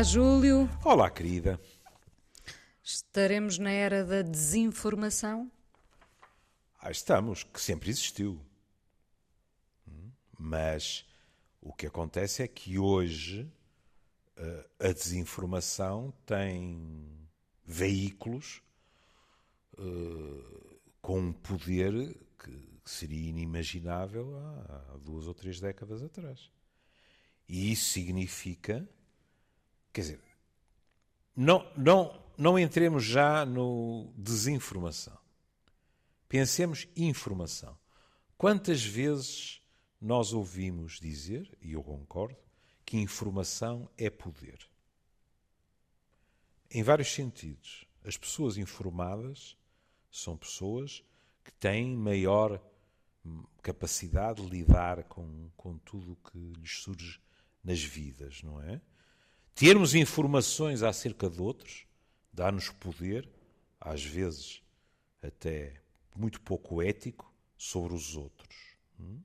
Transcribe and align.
Olá, 0.00 0.02
Júlio. 0.02 0.70
Olá, 0.82 1.10
querida. 1.10 1.60
Estaremos 2.82 3.58
na 3.58 3.70
era 3.70 4.02
da 4.02 4.22
desinformação? 4.22 5.52
Ah, 6.78 6.90
estamos, 6.90 7.44
que 7.44 7.60
sempre 7.60 7.90
existiu. 7.90 8.40
Hum, 9.86 10.10
Mas 10.38 11.06
o 11.60 11.70
que 11.74 11.86
acontece 11.86 12.42
é 12.42 12.48
que 12.48 12.78
hoje 12.78 13.46
eh, 14.38 14.66
a 14.78 14.90
desinformação 14.90 16.14
tem 16.24 17.28
veículos 17.66 18.62
eh, 19.76 20.78
com 21.02 21.18
um 21.20 21.32
poder 21.34 21.92
que 22.38 22.80
seria 22.86 23.28
inimaginável 23.28 24.34
há 24.38 24.96
duas 24.96 25.26
ou 25.26 25.34
três 25.34 25.60
décadas 25.60 26.02
atrás. 26.02 26.50
E 27.46 27.70
isso 27.70 27.90
significa, 27.90 28.88
quer 29.92 30.02
dizer, 30.02 30.20
não, 31.34 31.70
não, 31.76 32.22
não 32.36 32.58
entremos 32.58 33.04
já 33.04 33.44
no 33.44 34.12
desinformação. 34.16 35.18
Pensemos 36.28 36.86
informação. 36.96 37.78
Quantas 38.36 38.84
vezes 38.84 39.60
nós 40.00 40.32
ouvimos 40.32 40.98
dizer, 41.00 41.56
e 41.60 41.72
eu 41.72 41.82
concordo, 41.82 42.36
que 42.84 42.96
informação 42.96 43.90
é 43.98 44.08
poder? 44.08 44.58
Em 46.70 46.82
vários 46.82 47.12
sentidos. 47.12 47.84
As 48.04 48.16
pessoas 48.16 48.56
informadas 48.56 49.56
são 50.10 50.36
pessoas 50.36 51.04
que 51.44 51.52
têm 51.52 51.96
maior 51.96 52.60
capacidade 53.62 54.42
de 54.42 54.48
lidar 54.48 55.04
com, 55.04 55.50
com 55.56 55.76
tudo 55.78 56.12
o 56.12 56.16
que 56.16 56.38
lhes 56.60 56.82
surge 56.82 57.20
nas 57.62 57.82
vidas, 57.82 58.42
não 58.42 58.62
é? 58.62 58.80
Termos 59.60 59.94
informações 59.94 60.82
acerca 60.82 61.28
de 61.28 61.38
outros 61.42 61.84
dá-nos 62.32 62.70
poder, 62.70 63.28
às 63.78 64.02
vezes 64.02 64.62
até 65.22 65.82
muito 66.16 66.40
pouco 66.40 66.80
ético, 66.80 67.30
sobre 67.58 67.92
os 67.92 68.16
outros. 68.16 68.56
hum? 68.98 69.20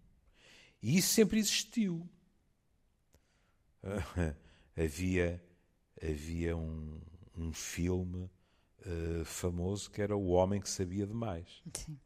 E 0.81 0.97
isso 0.97 1.13
sempre 1.13 1.39
existiu. 1.39 2.05
havia 4.75 5.41
havia 6.03 6.57
um, 6.57 6.99
um 7.37 7.53
filme 7.53 8.29
eh, 8.85 9.23
famoso 9.23 9.89
que 9.89 10.01
era 10.01 10.17
O 10.17 10.31
Homem 10.31 10.59
que 10.59 10.69
Sabia 10.69 11.07
Demais. 11.07 11.63
Sim. 11.73 11.97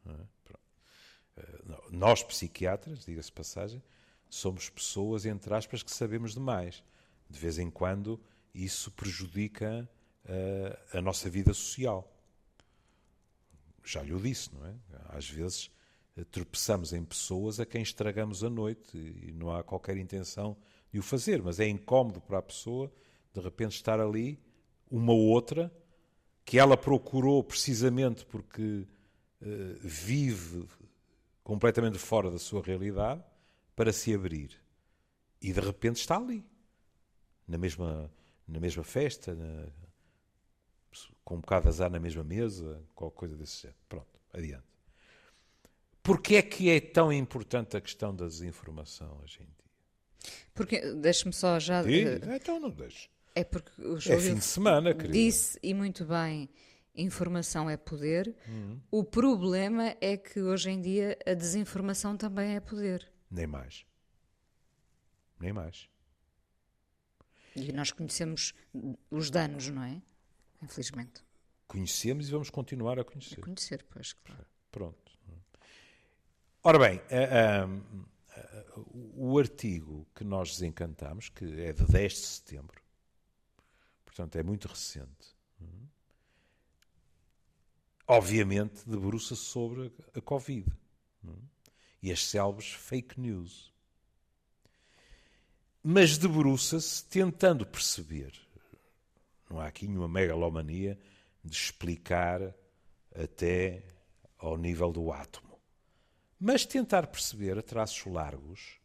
não, 1.66 1.81
Nós, 1.89 2.21
psiquiatras, 2.21 3.05
diga-se 3.05 3.31
passagem, 3.31 3.81
somos 4.30 4.69
pessoas, 4.69 5.25
entre 5.25 5.52
aspas, 5.52 5.81
que 5.81 5.89
sabemos 5.89 6.36
demais. 6.36 6.83
De 7.30 7.39
vez 7.39 7.59
em 7.59 7.69
quando, 7.69 8.19
isso 8.53 8.91
prejudica 8.91 9.88
eh, 10.25 10.80
a 10.94 11.02
nossa 11.02 11.30
vida 11.30 11.53
social. 11.53 12.11
Já 13.83 14.02
lhe 14.02 14.13
o 14.13 14.19
disse, 14.19 14.53
não 14.53 14.66
é? 14.66 14.75
Às 15.09 15.30
vezes 15.30 15.71
eh, 16.17 16.23
tropeçamos 16.31 16.94
em 16.94 17.03
pessoas 17.03 17.59
a 17.59 17.66
quem 17.66 17.81
estragamos 17.81 18.44
a 18.44 18.49
noite 18.49 18.97
e 18.97 19.31
não 19.31 19.52
há 19.52 19.63
qualquer 19.63 19.97
intenção 19.97 20.58
de 20.91 20.99
o 20.99 21.03
fazer, 21.03 21.41
mas 21.41 21.59
é 21.59 21.67
incómodo 21.67 22.19
para 22.19 22.39
a 22.39 22.41
pessoa 22.41 22.91
de 23.33 23.39
repente 23.39 23.75
estar 23.75 23.99
ali 23.99 24.39
uma 24.89 25.14
outra 25.14 25.71
que 26.43 26.58
ela 26.58 26.76
procurou 26.76 27.43
precisamente 27.43 28.26
porque 28.26 28.87
eh, 29.42 29.77
vive 29.80 30.67
completamente 31.43 31.98
fora 31.98 32.30
da 32.30 32.39
sua 32.39 32.61
realidade 32.61 33.23
para 33.76 33.93
se 33.93 34.14
abrir 34.14 34.52
e 35.42 35.53
de 35.53 35.59
repente 35.59 35.98
está 35.98 36.17
ali 36.17 36.43
na 37.49 37.58
mesma 37.58 38.10
na 38.48 38.60
mesma 38.60 38.83
festa 38.83 39.36
na- 39.36 39.67
com 41.23 41.36
um 41.36 41.42
bocado 41.42 41.64
de 41.64 41.70
azar 41.70 41.89
na 41.92 41.99
mesma 41.99 42.23
mesa 42.23 42.82
qualquer 42.95 43.17
coisa 43.17 43.36
desse 43.36 43.61
género 43.64 43.80
pronto 43.87 44.20
adiante 44.33 44.64
Porquê 46.02 46.38
é 46.38 46.42
que 46.42 46.70
é 46.71 46.80
tão 46.80 47.11
importante 47.14 47.77
a 47.77 47.82
questão 47.82 48.15
da 48.15 48.26
desinformação 48.26 49.20
hoje 49.21 49.42
em 49.42 49.45
dia? 49.45 50.32
Porque, 50.55 50.80
deixe-me 50.95 51.32
só 51.33 51.59
já. 51.59 51.83
Diga, 51.83 52.20
eh, 52.32 52.36
então 52.38 52.59
não 52.59 52.70
deixe. 52.71 53.09
É 53.36 53.43
porque 53.43 53.80
o 53.82 53.98
É 53.98 54.17
fim 54.20 54.36
de 54.36 54.43
semana, 54.43 54.93
disse, 54.93 55.59
e 55.61 55.73
muito 55.73 56.05
bem, 56.05 56.49
informação 56.95 57.70
é 57.70 57.77
poder. 57.77 58.36
Uhum. 58.48 58.80
O 58.89 59.04
problema 59.04 59.95
é 60.02 60.17
que 60.17 60.42
hoje 60.42 60.71
em 60.71 60.82
dia 60.82 61.17
a 61.27 61.33
desinformação 61.33 62.17
também 62.17 62.55
é 62.55 62.59
poder. 62.59 63.11
Nem 63.30 63.45
mais. 63.45 63.86
Nem 65.39 65.54
mais. 65.54 65.88
E 67.55 67.71
nós 67.71 67.92
conhecemos 67.92 68.54
os 69.10 69.30
danos, 69.30 69.70
não 69.70 69.83
é? 69.83 70.02
Infelizmente. 70.61 71.23
Conhecemos 71.67 72.27
e 72.27 72.32
vamos 72.32 72.49
continuar 72.49 72.99
a 72.99 73.04
conhecer. 73.04 73.39
Conhecer, 73.42 73.86
pois, 73.89 74.14
claro. 74.14 74.45
Pronto. 74.71 75.10
Ora 76.64 76.77
bem, 76.77 76.99
a- 77.09 77.61
a- 77.61 78.39
a- 78.42 78.82
o 79.15 79.38
artigo 79.39 80.05
que 80.14 80.23
nós 80.23 80.49
desencantamos, 80.52 81.30
que 81.30 81.45
é 81.61 81.71
de 81.73 81.86
10 81.86 82.14
de 82.14 82.20
setembro, 82.20 82.82
portanto 84.05 84.36
é 84.36 84.43
muito 84.43 84.67
recente, 84.67 85.36
hum, 85.61 85.88
obviamente 88.08 88.88
debruça-se 88.88 89.42
sobre 89.42 89.92
a 90.14 90.21
Covid 90.21 90.67
hum, 91.23 91.38
e 92.02 92.11
as 92.11 92.26
célebres 92.26 92.71
fake 92.73 93.20
news. 93.20 93.71
Mas 95.92 96.20
debruça-se 96.20 97.04
tentando 97.05 97.66
perceber, 97.66 98.32
não 99.50 99.60
há 99.60 99.66
aqui 99.66 99.88
nenhuma 99.88 100.08
megalomania 100.08 101.00
de 101.44 101.55
explicar 101.55 102.54
até 103.11 103.83
ao 104.38 104.55
nível 104.55 104.92
do 104.92 105.11
átomo. 105.11 105.60
Mas 106.39 106.64
tentar 106.64 107.08
perceber 107.08 107.58
a 107.58 107.64
traços 107.64 108.05
largos 108.05 108.80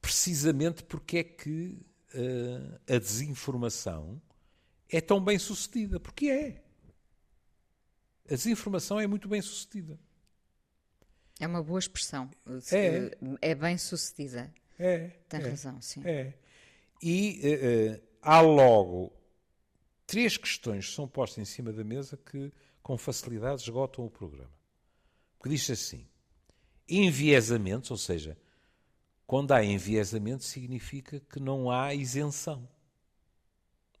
precisamente 0.00 0.82
porque 0.82 1.18
é 1.18 1.24
que 1.24 1.78
eh, 2.14 2.94
a 2.96 2.98
desinformação 2.98 4.22
é 4.88 4.98
tão 4.98 5.22
bem 5.22 5.38
sucedida. 5.38 6.00
Porque 6.00 6.30
é. 6.30 6.64
A 8.24 8.34
desinformação 8.34 8.98
é 8.98 9.06
muito 9.06 9.28
bem 9.28 9.42
sucedida. 9.42 10.00
É 11.38 11.46
uma 11.46 11.62
boa 11.62 11.78
expressão. 11.78 12.30
É. 12.72 13.10
É 13.42 13.54
bem 13.54 13.76
sucedida. 13.76 14.50
É. 14.78 15.08
Tem 15.28 15.40
é. 15.40 15.48
razão, 15.48 15.80
sim. 15.82 16.02
É. 16.04 16.34
E 17.02 17.40
eh, 17.42 17.50
eh, 17.52 18.00
há 18.22 18.40
logo 18.40 19.12
três 20.06 20.36
questões 20.36 20.88
que 20.88 20.94
são 20.94 21.08
postas 21.08 21.38
em 21.38 21.44
cima 21.44 21.72
da 21.72 21.84
mesa 21.84 22.16
que 22.16 22.52
com 22.82 22.96
facilidade 22.96 23.62
esgotam 23.62 24.04
o 24.04 24.10
programa. 24.10 24.50
Porque 25.38 25.54
diz 25.54 25.68
assim: 25.70 26.06
enviesamentos, 26.88 27.90
ou 27.90 27.96
seja, 27.96 28.36
quando 29.26 29.52
há 29.52 29.62
enviesamento 29.62 30.44
significa 30.44 31.20
que 31.20 31.38
não 31.38 31.70
há 31.70 31.94
isenção 31.94 32.68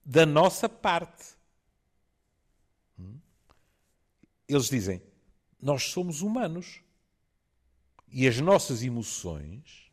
da 0.04 0.24
nossa 0.24 0.68
parte. 0.68 1.36
Hum? 2.98 3.18
Eles 4.48 4.68
dizem: 4.68 5.02
nós 5.60 5.84
somos 5.84 6.22
humanos 6.22 6.80
e 8.10 8.26
as 8.26 8.40
nossas 8.40 8.82
emoções 8.82 9.87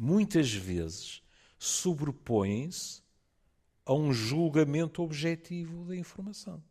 muitas 0.00 0.50
vezes 0.50 1.22
sobrepõem-se 1.58 3.02
a 3.84 3.92
um 3.92 4.14
julgamento 4.14 5.02
objetivo 5.02 5.84
da 5.84 5.94
informação. 5.94 6.64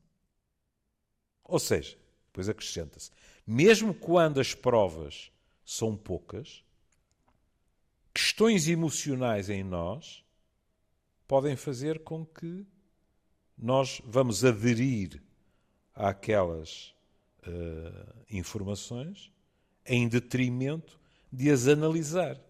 Ou 1.44 1.60
seja, 1.60 1.96
depois 2.26 2.50
acrescenta-se, 2.50 3.12
mesmo 3.46 3.94
quando 3.94 4.40
as 4.40 4.56
provas 4.56 5.32
são 5.64 5.96
poucas, 5.96 6.64
questões 8.12 8.68
emocionais 8.68 9.48
em 9.48 9.64
nós 9.64 10.26
podem 11.28 11.56
fazer 11.56 12.00
com 12.00 12.26
que 12.26 12.66
nós 13.56 14.02
vamos 14.06 14.44
aderir 14.44 15.22
àquelas 15.94 16.96
eh, 17.44 18.14
informações 18.32 19.32
em 19.86 20.08
detrimento 20.08 21.00
de 21.32 21.52
as 21.52 21.68
analisar. 21.68 22.49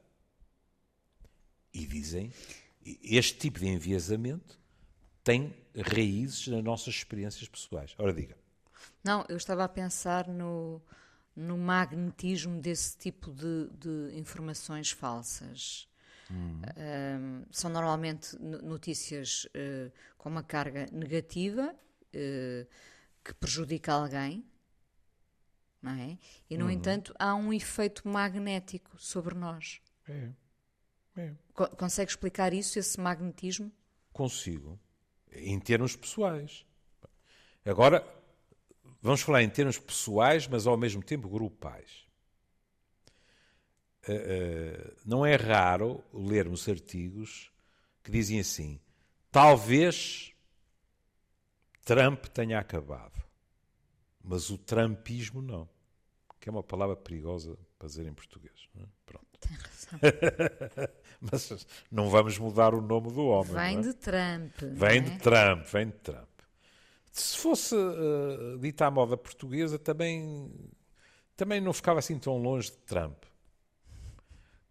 E 1.73 1.85
dizem, 1.85 2.31
este 3.03 3.37
tipo 3.37 3.59
de 3.59 3.67
enviesamento 3.67 4.59
tem 5.23 5.55
raízes 5.75 6.47
nas 6.47 6.63
nossas 6.63 6.95
experiências 6.95 7.47
pessoais. 7.47 7.93
Ora, 7.97 8.13
diga. 8.13 8.37
Não, 9.03 9.25
eu 9.29 9.37
estava 9.37 9.63
a 9.63 9.69
pensar 9.69 10.27
no, 10.27 10.81
no 11.35 11.57
magnetismo 11.57 12.59
desse 12.59 12.97
tipo 12.97 13.31
de, 13.31 13.69
de 13.77 14.17
informações 14.17 14.91
falsas. 14.91 15.87
Ahm, 16.31 17.43
são 17.51 17.69
normalmente 17.69 18.35
no- 18.39 18.61
notícias 18.61 19.47
eh, 19.53 19.91
com 20.17 20.29
uma 20.29 20.43
carga 20.43 20.85
negativa 20.91 21.75
eh, 22.13 22.67
que 23.23 23.33
prejudica 23.33 23.93
alguém, 23.93 24.45
não 25.81 25.91
é? 25.91 26.17
E, 26.49 26.57
no 26.57 26.69
entanto, 26.69 27.15
há 27.17 27.33
um 27.35 27.51
efeito 27.53 28.07
magnético 28.07 28.97
sobre 28.99 29.33
nós. 29.35 29.81
É. 30.07 30.29
É. 31.19 31.33
Co- 31.53 31.69
consegue 31.75 32.11
explicar 32.11 32.53
isso, 32.53 32.79
esse 32.79 32.99
magnetismo? 32.99 33.71
consigo 34.19 34.79
em 35.31 35.59
termos 35.59 35.95
pessoais. 35.95 36.65
Agora, 37.63 38.05
vamos 39.01 39.21
falar 39.21 39.43
em 39.43 39.49
termos 39.49 39.77
pessoais, 39.77 40.47
mas 40.47 40.67
ao 40.67 40.75
mesmo 40.75 41.01
tempo 41.01 41.29
grupais. 41.29 42.07
Uh, 44.07 44.11
uh, 44.11 44.95
não 45.05 45.25
é 45.25 45.35
raro 45.35 46.03
lermos 46.13 46.67
artigos 46.67 47.51
que 48.03 48.11
dizem 48.11 48.39
assim: 48.39 48.79
talvez 49.31 50.33
Trump 51.85 52.25
tenha 52.25 52.59
acabado, 52.59 53.23
mas 54.23 54.49
o 54.49 54.57
Trumpismo 54.57 55.41
não, 55.41 55.69
que 56.39 56.49
é 56.49 56.51
uma 56.51 56.63
palavra 56.63 56.95
perigosa 56.95 57.57
para 57.77 57.87
dizer 57.87 58.05
em 58.05 58.13
português. 58.13 58.67
É? 58.77 58.85
Pronto. 59.05 59.27
Tem 59.39 59.55
razão. 59.55 59.99
mas 61.31 61.67
não 61.91 62.09
vamos 62.09 62.37
mudar 62.37 62.73
o 62.73 62.81
nome 62.81 63.11
do 63.11 63.25
homem. 63.25 63.53
Vem 63.53 63.77
é? 63.77 63.81
de 63.81 63.93
Trump. 63.93 64.55
Vem 64.73 64.97
é? 64.97 65.01
de 65.01 65.19
Trump, 65.19 65.65
vem 65.65 65.87
de 65.87 65.97
Trump. 65.97 66.29
Se 67.11 67.37
fosse 67.37 67.75
uh, 67.75 68.57
dita 68.59 68.85
à 68.85 68.91
moda 68.91 69.17
portuguesa, 69.17 69.77
também, 69.77 70.51
também 71.35 71.59
não 71.59 71.73
ficava 71.73 71.99
assim 71.99 72.17
tão 72.17 72.37
longe 72.37 72.71
de 72.71 72.77
Trump. 72.77 73.23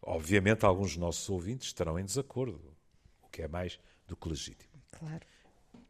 Obviamente, 0.01 0.65
alguns 0.65 0.93
dos 0.93 0.97
nossos 0.97 1.29
ouvintes 1.29 1.67
estarão 1.67 1.99
em 1.99 2.05
desacordo, 2.05 2.75
o 3.23 3.29
que 3.29 3.43
é 3.43 3.49
mais 3.49 3.79
do 4.07 4.17
que 4.17 4.29
legítimo. 4.29 4.83
Claro. 4.93 5.27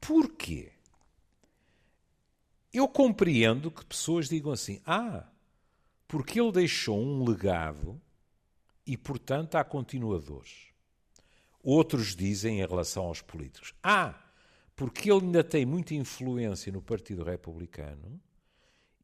Porquê? 0.00 0.72
Eu 2.72 2.88
compreendo 2.88 3.70
que 3.70 3.84
pessoas 3.84 4.28
digam 4.28 4.50
assim: 4.50 4.81
ah, 4.84 5.28
porque 6.08 6.40
ele 6.40 6.50
deixou 6.50 6.99
um 6.99 7.25
legado 7.25 8.00
e, 8.88 8.96
portanto, 8.96 9.56
há 9.56 9.62
continuadores. 9.62 10.69
Outros 11.62 12.17
dizem 12.17 12.61
em 12.61 12.67
relação 12.67 13.05
aos 13.05 13.20
políticos: 13.20 13.75
ah, 13.82 14.19
porque 14.75 15.11
ele 15.11 15.26
ainda 15.26 15.44
tem 15.44 15.67
muita 15.67 15.94
influência 15.94 16.73
no 16.73 16.81
Partido 16.81 17.23
Republicano 17.23 18.19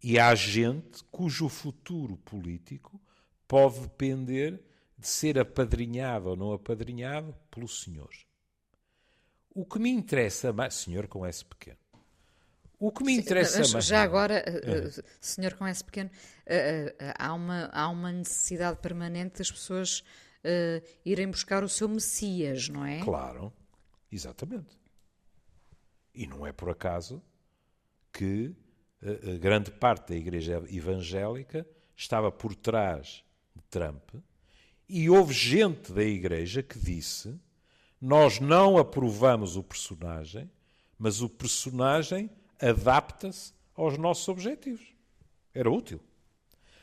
e 0.03 0.19
há 0.19 0.35
gente 0.35 1.05
cujo 1.11 1.51
futuro 1.51 2.17
político 2.17 2.99
pode 3.47 3.81
depender 3.81 4.63
de 4.99 5.07
ser 5.07 5.39
apadrinhado 5.39 6.31
ou 6.31 6.37
não 6.37 6.53
apadrinhado 6.53 7.35
pelo 7.51 7.69
senhor. 7.69 8.11
O 9.51 9.67
que 9.67 9.79
me 9.79 9.91
interessa 9.91 10.53
mais, 10.53 10.75
senhor 10.75 11.07
com 11.07 11.27
S 11.27 11.45
pequeno, 11.45 11.79
o 12.79 12.91
que 12.93 13.03
me 13.05 13.15
interessa 13.17 13.59
Mas 13.59 13.73
mais. 13.73 13.85
já 13.87 14.03
agora, 14.03 14.45
uh, 14.47 15.01
uh, 15.01 15.05
senhor 15.21 15.55
com 15.55 15.67
S 15.67 15.83
pequeno, 15.83 16.11
uh, 16.11 17.13
há, 17.19 17.33
uma, 17.33 17.67
há 17.73 17.89
uma 17.89 18.13
necessidade 18.13 18.79
permanente 18.81 19.39
das 19.39 19.51
pessoas 19.51 20.03
irem 21.07 21.31
buscar 21.31 21.65
o 21.65 21.69
seu 21.71 21.89
Messias, 21.89 22.69
não 22.69 22.85
é? 22.85 23.01
Claro, 23.01 23.51
exatamente. 24.13 24.79
E 26.15 26.27
não 26.27 26.47
é 26.47 26.53
por 26.53 26.69
acaso 26.69 27.23
que 28.13 28.55
grande 29.41 29.71
parte 29.71 30.11
da 30.11 30.17
igreja 30.17 30.63
evangélica 30.69 31.67
estava 31.97 32.31
por 32.31 32.55
trás 32.55 33.25
de 33.57 33.63
Trump 33.71 34.11
e 34.87 35.09
houve 35.09 35.33
gente 35.33 35.93
da 35.93 36.05
igreja 36.05 36.63
que 36.63 36.79
disse: 36.79 37.35
Nós 37.99 38.39
não 38.39 38.77
aprovamos 38.77 39.57
o 39.57 39.63
personagem, 39.63 40.51
mas 40.99 41.23
o 41.23 41.29
personagem 41.29 42.31
adapta-se 42.61 43.53
aos 43.75 43.99
nossos 43.99 44.29
objetivos. 44.29 44.95
Era 45.53 45.71
útil. 45.71 46.01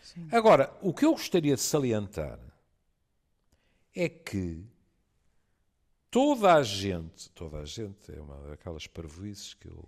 Sim. 0.02 0.28
Agora, 0.32 0.76
o 0.82 0.94
que 0.94 1.06
eu 1.06 1.12
gostaria 1.12 1.56
de 1.56 1.62
salientar 1.62 2.40
é 3.96 4.10
que 4.10 4.66
toda 6.10 6.56
a 6.56 6.64
gente, 6.64 7.30
toda 7.32 7.60
a 7.60 7.66
gente, 7.66 8.12
é 8.14 8.20
uma 8.20 8.36
daquelas 8.50 8.88
parvoices 8.88 9.54
que 9.54 9.68
eu 9.68 9.88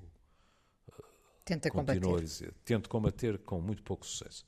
Tenta 1.45 1.69
continuo 1.69 2.01
combater. 2.01 2.23
a 2.23 2.25
dizer, 2.25 2.53
tento 2.63 2.89
combater 2.89 3.37
com 3.39 3.59
muito 3.59 3.83
pouco 3.83 4.05
sucesso. 4.05 4.45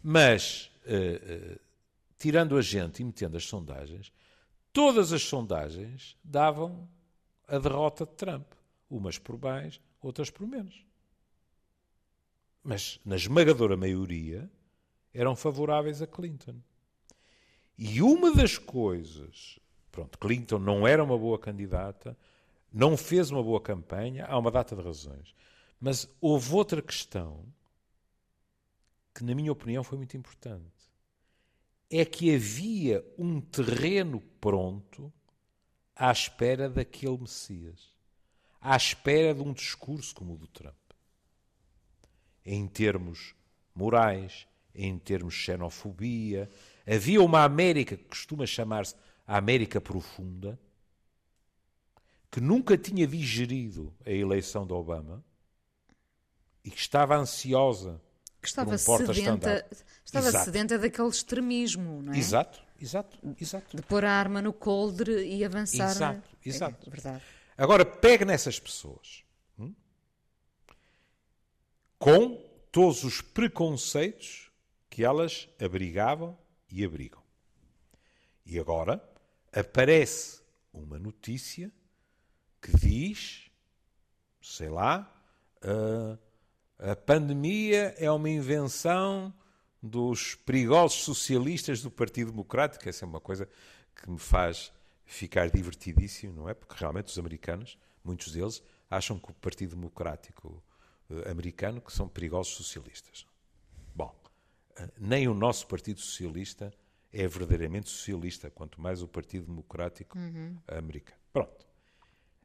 Mas, 0.00 0.70
uh, 0.86 1.54
uh, 1.54 1.60
tirando 2.16 2.56
a 2.56 2.62
gente 2.62 3.00
e 3.00 3.04
metendo 3.04 3.36
as 3.36 3.44
sondagens, 3.44 4.12
todas 4.72 5.12
as 5.12 5.22
sondagens 5.22 6.16
davam 6.22 6.88
a 7.48 7.58
derrota 7.58 8.06
de 8.06 8.12
Trump. 8.12 8.46
Umas 8.88 9.18
por 9.18 9.36
mais, 9.38 9.80
outras 10.02 10.30
por 10.30 10.46
menos. 10.46 10.84
Mas, 12.62 13.00
na 13.04 13.16
esmagadora 13.16 13.76
maioria, 13.76 14.50
eram 15.14 15.34
favoráveis 15.34 16.02
a 16.02 16.06
Clinton. 16.06 16.56
E 17.76 18.02
uma 18.02 18.32
das 18.34 18.58
coisas. 18.58 19.58
Pronto, 19.90 20.18
Clinton 20.18 20.58
não 20.58 20.86
era 20.86 21.02
uma 21.02 21.18
boa 21.18 21.38
candidata, 21.38 22.16
não 22.72 22.96
fez 22.96 23.30
uma 23.30 23.42
boa 23.42 23.60
campanha, 23.60 24.26
há 24.26 24.38
uma 24.38 24.50
data 24.50 24.74
de 24.74 24.82
razões. 24.82 25.34
Mas 25.80 26.08
houve 26.20 26.54
outra 26.54 26.80
questão 26.80 27.44
que, 29.14 29.24
na 29.24 29.34
minha 29.34 29.52
opinião, 29.52 29.82
foi 29.82 29.98
muito 29.98 30.16
importante. 30.16 30.90
É 31.90 32.04
que 32.04 32.34
havia 32.34 33.04
um 33.18 33.40
terreno 33.40 34.20
pronto 34.40 35.12
à 35.94 36.10
espera 36.10 36.70
daquele 36.70 37.18
Messias 37.18 37.92
à 38.62 38.76
espera 38.76 39.34
de 39.34 39.42
um 39.42 39.52
discurso 39.52 40.14
como 40.14 40.34
o 40.34 40.38
do 40.38 40.46
Trump. 40.46 40.74
Em 42.46 42.66
termos 42.68 43.34
morais, 43.74 44.46
em 44.74 44.96
termos 44.98 45.34
de 45.34 45.40
xenofobia, 45.40 46.48
havia 46.86 47.20
uma 47.20 47.42
América 47.42 47.96
que 47.96 48.04
costuma 48.04 48.46
chamar-se 48.46 48.94
a 49.26 49.36
América 49.36 49.80
Profunda, 49.80 50.58
que 52.30 52.40
nunca 52.40 52.78
tinha 52.78 53.06
digerido 53.06 53.92
a 54.06 54.10
eleição 54.10 54.66
de 54.66 54.72
Obama 54.72 55.22
e 56.64 56.70
que 56.70 56.78
estava 56.78 57.16
ansiosa 57.16 58.00
que 58.40 58.48
estava 58.48 58.74
um 58.74 58.78
sedenta, 58.78 59.64
estava 60.04 60.28
exato. 60.28 60.44
sedenta 60.44 60.78
daquele 60.78 61.08
extremismo, 61.08 62.02
não 62.02 62.12
é? 62.12 62.18
Exato, 62.18 62.60
exato, 62.80 63.16
exato. 63.40 63.76
De 63.76 63.82
pôr 63.82 64.04
a 64.04 64.10
arma 64.10 64.42
no 64.42 64.52
coldre 64.52 65.24
e 65.24 65.44
avançar. 65.44 65.90
Exato, 65.90 66.36
exato. 66.44 66.88
É 66.88 66.90
verdade. 66.90 67.22
Agora, 67.62 67.84
pegue 67.84 68.24
nessas 68.24 68.58
pessoas 68.58 69.22
hum, 69.56 69.72
com 71.96 72.44
todos 72.72 73.04
os 73.04 73.20
preconceitos 73.20 74.50
que 74.90 75.04
elas 75.04 75.48
abrigavam 75.62 76.36
e 76.68 76.84
abrigam. 76.84 77.22
E 78.44 78.58
agora 78.58 79.00
aparece 79.52 80.40
uma 80.72 80.98
notícia 80.98 81.70
que 82.60 82.76
diz, 82.76 83.48
sei 84.40 84.68
lá, 84.68 85.08
a 86.80 86.96
pandemia 86.96 87.94
é 87.96 88.10
uma 88.10 88.28
invenção 88.28 89.32
dos 89.80 90.34
perigosos 90.34 91.04
socialistas 91.04 91.80
do 91.80 91.92
Partido 91.92 92.32
Democrático. 92.32 92.88
Essa 92.88 93.04
é 93.04 93.06
uma 93.06 93.20
coisa 93.20 93.48
que 93.94 94.10
me 94.10 94.18
faz 94.18 94.72
ficar 95.04 95.50
divertidíssimo, 95.50 96.32
não 96.32 96.48
é? 96.48 96.54
Porque 96.54 96.74
realmente 96.76 97.08
os 97.08 97.18
americanos, 97.18 97.78
muitos 98.04 98.32
deles, 98.32 98.62
acham 98.90 99.18
que 99.18 99.30
o 99.30 99.34
Partido 99.34 99.74
Democrático 99.74 100.62
uh, 101.10 101.30
americano 101.30 101.80
que 101.80 101.92
são 101.92 102.08
perigosos 102.08 102.54
socialistas. 102.54 103.26
Bom, 103.94 104.14
uh, 104.78 104.92
nem 104.98 105.28
o 105.28 105.34
nosso 105.34 105.66
Partido 105.66 106.00
Socialista 106.00 106.72
é 107.12 107.26
verdadeiramente 107.28 107.90
socialista, 107.90 108.50
quanto 108.50 108.80
mais 108.80 109.02
o 109.02 109.08
Partido 109.08 109.46
Democrático 109.46 110.18
uhum. 110.18 110.56
americano. 110.68 111.20
Pronto. 111.32 111.66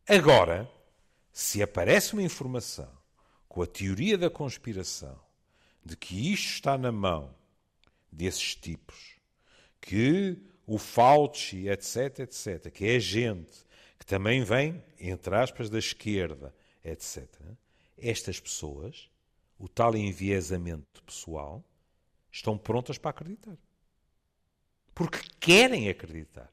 Agora, 0.07 0.69
se 1.31 1.61
aparece 1.61 2.13
uma 2.13 2.23
informação 2.23 2.91
com 3.47 3.61
a 3.61 3.67
teoria 3.67 4.17
da 4.17 4.29
conspiração 4.29 5.19
de 5.83 5.95
que 5.95 6.33
isto 6.33 6.53
está 6.53 6.77
na 6.77 6.91
mão 6.91 7.33
desses 8.11 8.55
tipos, 8.55 9.17
que 9.79 10.37
o 10.67 10.77
Fauci, 10.77 11.69
etc, 11.69 12.19
etc, 12.19 12.69
que 12.69 12.85
é 12.85 12.99
gente 12.99 13.65
que 13.97 14.05
também 14.05 14.43
vem, 14.43 14.83
entre 14.99 15.33
aspas, 15.33 15.69
da 15.69 15.79
esquerda, 15.79 16.53
etc. 16.83 17.25
Estas 17.97 18.39
pessoas, 18.39 19.09
o 19.57 19.69
tal 19.69 19.95
enviesamento 19.95 21.01
pessoal, 21.03 21.63
estão 22.29 22.57
prontas 22.57 22.97
para 22.97 23.11
acreditar. 23.11 23.57
Porque 24.93 25.19
querem 25.39 25.89
acreditar. 25.89 26.51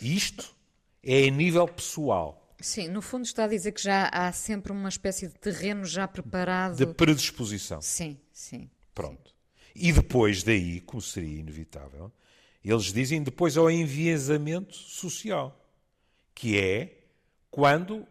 Isto 0.00 0.54
é 1.02 1.28
a 1.28 1.30
nível 1.30 1.68
pessoal. 1.68 2.54
Sim, 2.60 2.88
no 2.88 3.02
fundo 3.02 3.24
está 3.24 3.44
a 3.44 3.48
dizer 3.48 3.72
que 3.72 3.82
já 3.82 4.08
há 4.08 4.32
sempre 4.32 4.72
uma 4.72 4.88
espécie 4.88 5.28
de 5.28 5.34
terreno 5.34 5.84
já 5.84 6.08
preparado. 6.08 6.76
De 6.76 6.86
predisposição. 6.86 7.82
Sim, 7.82 8.18
sim. 8.32 8.70
Pronto. 8.94 9.30
Sim. 9.30 9.41
E 9.74 9.92
depois 9.92 10.42
daí, 10.42 10.80
como 10.80 11.00
seria 11.00 11.40
inevitável, 11.40 12.12
eles 12.64 12.92
dizem 12.92 13.22
depois 13.22 13.56
ao 13.56 13.70
enviesamento 13.70 14.74
social, 14.74 15.58
que 16.34 16.58
é 16.58 17.06
quando 17.50 18.06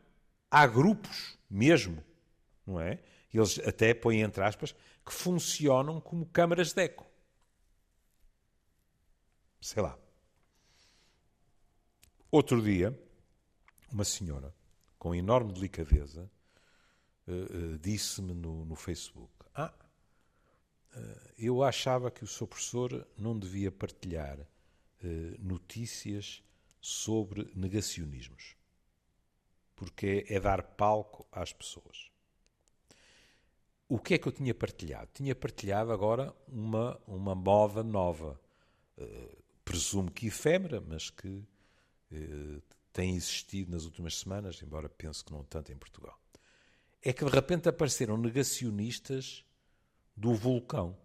há 0.50 0.68
grupos 0.68 1.38
mesmo, 1.50 2.04
não 2.66 2.80
é? 2.80 3.00
Eles 3.34 3.60
até 3.60 3.94
põem 3.94 4.22
entre 4.22 4.44
aspas 4.44 4.76
que 5.06 5.14
funcionam 5.14 6.02
como 6.02 6.26
câmaras 6.26 6.74
de 6.74 6.84
eco. 6.84 7.06
Sei 9.62 9.82
lá. 9.82 9.98
Outro 12.30 12.62
dia, 12.62 12.98
uma 13.92 14.04
senhora, 14.04 14.54
com 14.98 15.14
enorme 15.14 15.52
delicadeza, 15.52 16.30
uh, 17.28 17.32
uh, 17.32 17.78
disse-me 17.80 18.34
no, 18.34 18.66
no, 18.66 18.76
Facebook: 18.76 19.41
eu 21.38 21.64
achava 21.64 22.12
que 22.12 22.24
o 22.24 22.28
seu 22.28 22.48
professor 22.48 23.08
não 23.18 23.38
devia 23.38 23.72
partilhar 23.72 24.40
notícias 25.40 26.44
sobre 26.80 27.52
negacionismos, 27.56 28.56
porque 29.76 30.26
é, 30.30 30.40
dar 30.40 30.62
palco 30.64 31.28
às 31.32 31.54
pessoas. 31.54 32.12
O 33.88 34.00
que 34.00 34.14
é 34.14 34.18
que 34.18 34.28
eu 34.28 34.32
tinha 34.32 34.54
partilhado? 34.54 35.10
Tinha 35.14 35.36
partilhado 35.36 35.92
agora 35.92 36.34
uma, 36.48 37.00
uma 37.06 37.36
moda 37.36 37.84
nova, 37.84 38.40
presumo 39.66 40.10
que 40.10 40.28
efêmera, 40.28 40.80
mas 40.82 41.10
que 41.10 41.44
tem 42.94 43.16
existido 43.16 43.72
nas 43.72 43.86
últimas 43.86 44.18
semanas, 44.18 44.62
embora 44.62 44.90
penso 44.90 45.26
que 45.26 45.32
não 45.32 45.44
tanto 45.44 45.72
em 45.72 45.78
Portugal, 45.78 46.20
é 47.02 47.12
que 47.12 47.26
de 47.26 47.32
repente 47.32 47.68
apareceram 47.68 48.18
negacionistas 48.18 49.44
do 50.16 50.34
vulcão 50.34 50.96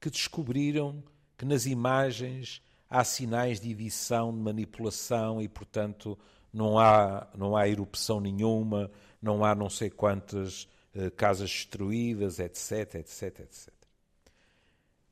que 0.00 0.10
descobriram 0.10 1.02
que 1.36 1.44
nas 1.44 1.66
imagens 1.66 2.62
há 2.88 3.04
sinais 3.04 3.60
de 3.60 3.70
edição, 3.70 4.32
de 4.32 4.40
manipulação 4.40 5.40
e, 5.40 5.48
portanto, 5.48 6.18
não 6.52 6.78
há, 6.78 7.28
não 7.36 7.56
há 7.56 7.68
erupção 7.68 8.20
nenhuma, 8.20 8.90
não 9.20 9.44
há 9.44 9.54
não 9.54 9.68
sei 9.68 9.90
quantas 9.90 10.64
uh, 10.94 11.10
casas 11.16 11.50
destruídas, 11.50 12.38
etc, 12.38 12.96
etc, 12.96 13.40
etc. 13.40 13.72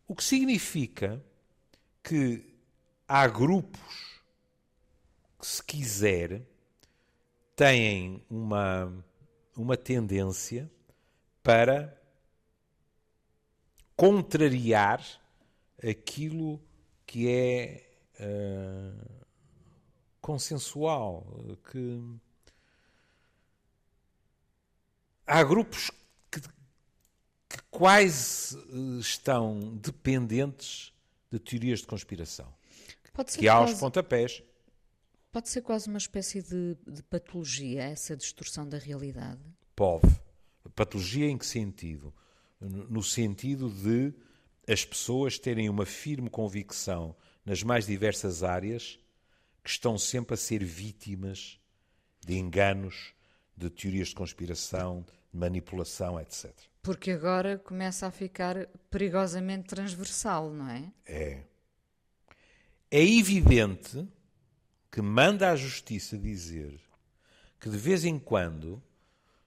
O 0.07 0.15
que 0.15 0.25
significa 0.25 1.23
que 2.03 2.55
há 3.07 3.27
grupos 3.29 4.23
que, 5.39 5.47
se 5.47 5.63
quiser, 5.63 6.43
têm 7.55 8.23
uma, 8.31 8.93
uma 9.55 9.77
tendência 9.77 10.71
para 11.43 11.98
contrariar 13.99 15.05
aquilo 15.83 16.63
que 17.05 17.29
é 17.29 17.85
uh, 18.21 19.27
consensual, 20.21 21.27
que 21.69 22.01
há 25.27 25.43
grupos 25.43 25.91
que, 26.31 26.41
que 26.41 27.59
quase 27.73 28.57
estão 29.01 29.77
dependentes 29.77 30.93
de 31.29 31.41
teorias 31.41 31.81
de 31.81 31.87
conspiração. 31.89 32.55
que 33.37 33.49
há 33.49 33.61
os 33.65 33.75
pontapés. 33.75 34.45
Pode 35.33 35.49
ser 35.49 35.61
quase 35.63 35.89
uma 35.89 35.99
espécie 35.99 36.41
de, 36.41 36.77
de 36.87 37.03
patologia, 37.03 37.83
essa 37.83 38.17
distorção 38.17 38.67
da 38.69 38.79
realidade? 38.79 39.43
Pode. 39.75 40.09
Patologia 40.77 41.27
em 41.27 41.37
que 41.37 41.45
sentido? 41.45 42.15
No 42.61 43.03
sentido 43.03 43.71
de 43.71 44.13
as 44.67 44.85
pessoas 44.85 45.39
terem 45.39 45.69
uma 45.69 45.87
firme 45.87 46.29
convicção 46.29 47.17
nas 47.45 47.63
mais 47.63 47.87
diversas 47.87 48.43
áreas 48.43 48.99
que 49.63 49.71
estão 49.71 49.97
sempre 49.97 50.35
a 50.35 50.37
ser 50.37 50.65
vítimas 50.65 51.59
de 52.21 52.37
enganos, 52.37 53.15
de 53.57 53.71
teorias 53.71 54.09
de 54.09 54.15
conspiração, 54.15 55.05
de 55.33 55.39
manipulação, 55.39 56.21
etc. 56.21 56.53
Porque 56.83 57.11
agora 57.11 57.59
começa 57.59 58.07
a 58.07 58.11
ficar 58.11 58.67
perigosamente 58.91 59.69
transversal, 59.69 60.53
não 60.53 60.69
é? 60.69 60.93
É. 61.07 61.43
É 62.91 63.05
evidente 63.05 64.07
que 64.91 65.03
manda 65.03 65.51
à 65.51 65.57
justiça 65.57 66.17
dizer 66.17 66.81
que 67.61 67.69
de 67.69 67.77
vez 67.77 68.05
em 68.05 68.19
quando 68.19 68.83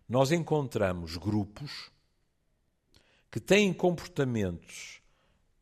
nós 0.07 0.31
encontramos 0.31 1.17
grupos 1.17 1.91
que 3.31 3.39
têm 3.39 3.73
comportamentos 3.73 5.01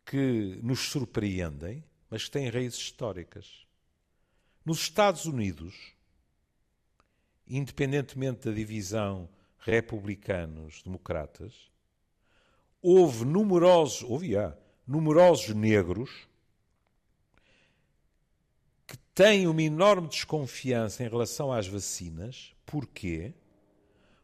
que 0.06 0.60
nos 0.64 0.90
surpreendem, 0.90 1.84
mas 2.10 2.26
que 2.26 2.32
têm 2.32 2.50
raízes 2.50 2.80
históricas. 2.80 3.66
Nos 4.66 4.80
Estados 4.80 5.26
Unidos, 5.26 5.94
independentemente 7.48 8.50
da 8.50 8.52
divisão 8.52 9.30
republicanos-democratas, 9.60 11.54
houve 12.82 13.24
numerosos, 13.24 14.04
houve, 14.04 14.36
há, 14.36 14.58
numerosos 14.88 15.56
negros 15.56 16.28
têm 19.20 19.48
uma 19.48 19.62
enorme 19.62 20.08
desconfiança 20.08 21.04
em 21.04 21.10
relação 21.10 21.52
às 21.52 21.68
vacinas. 21.68 22.56
Porquê? 22.66 23.34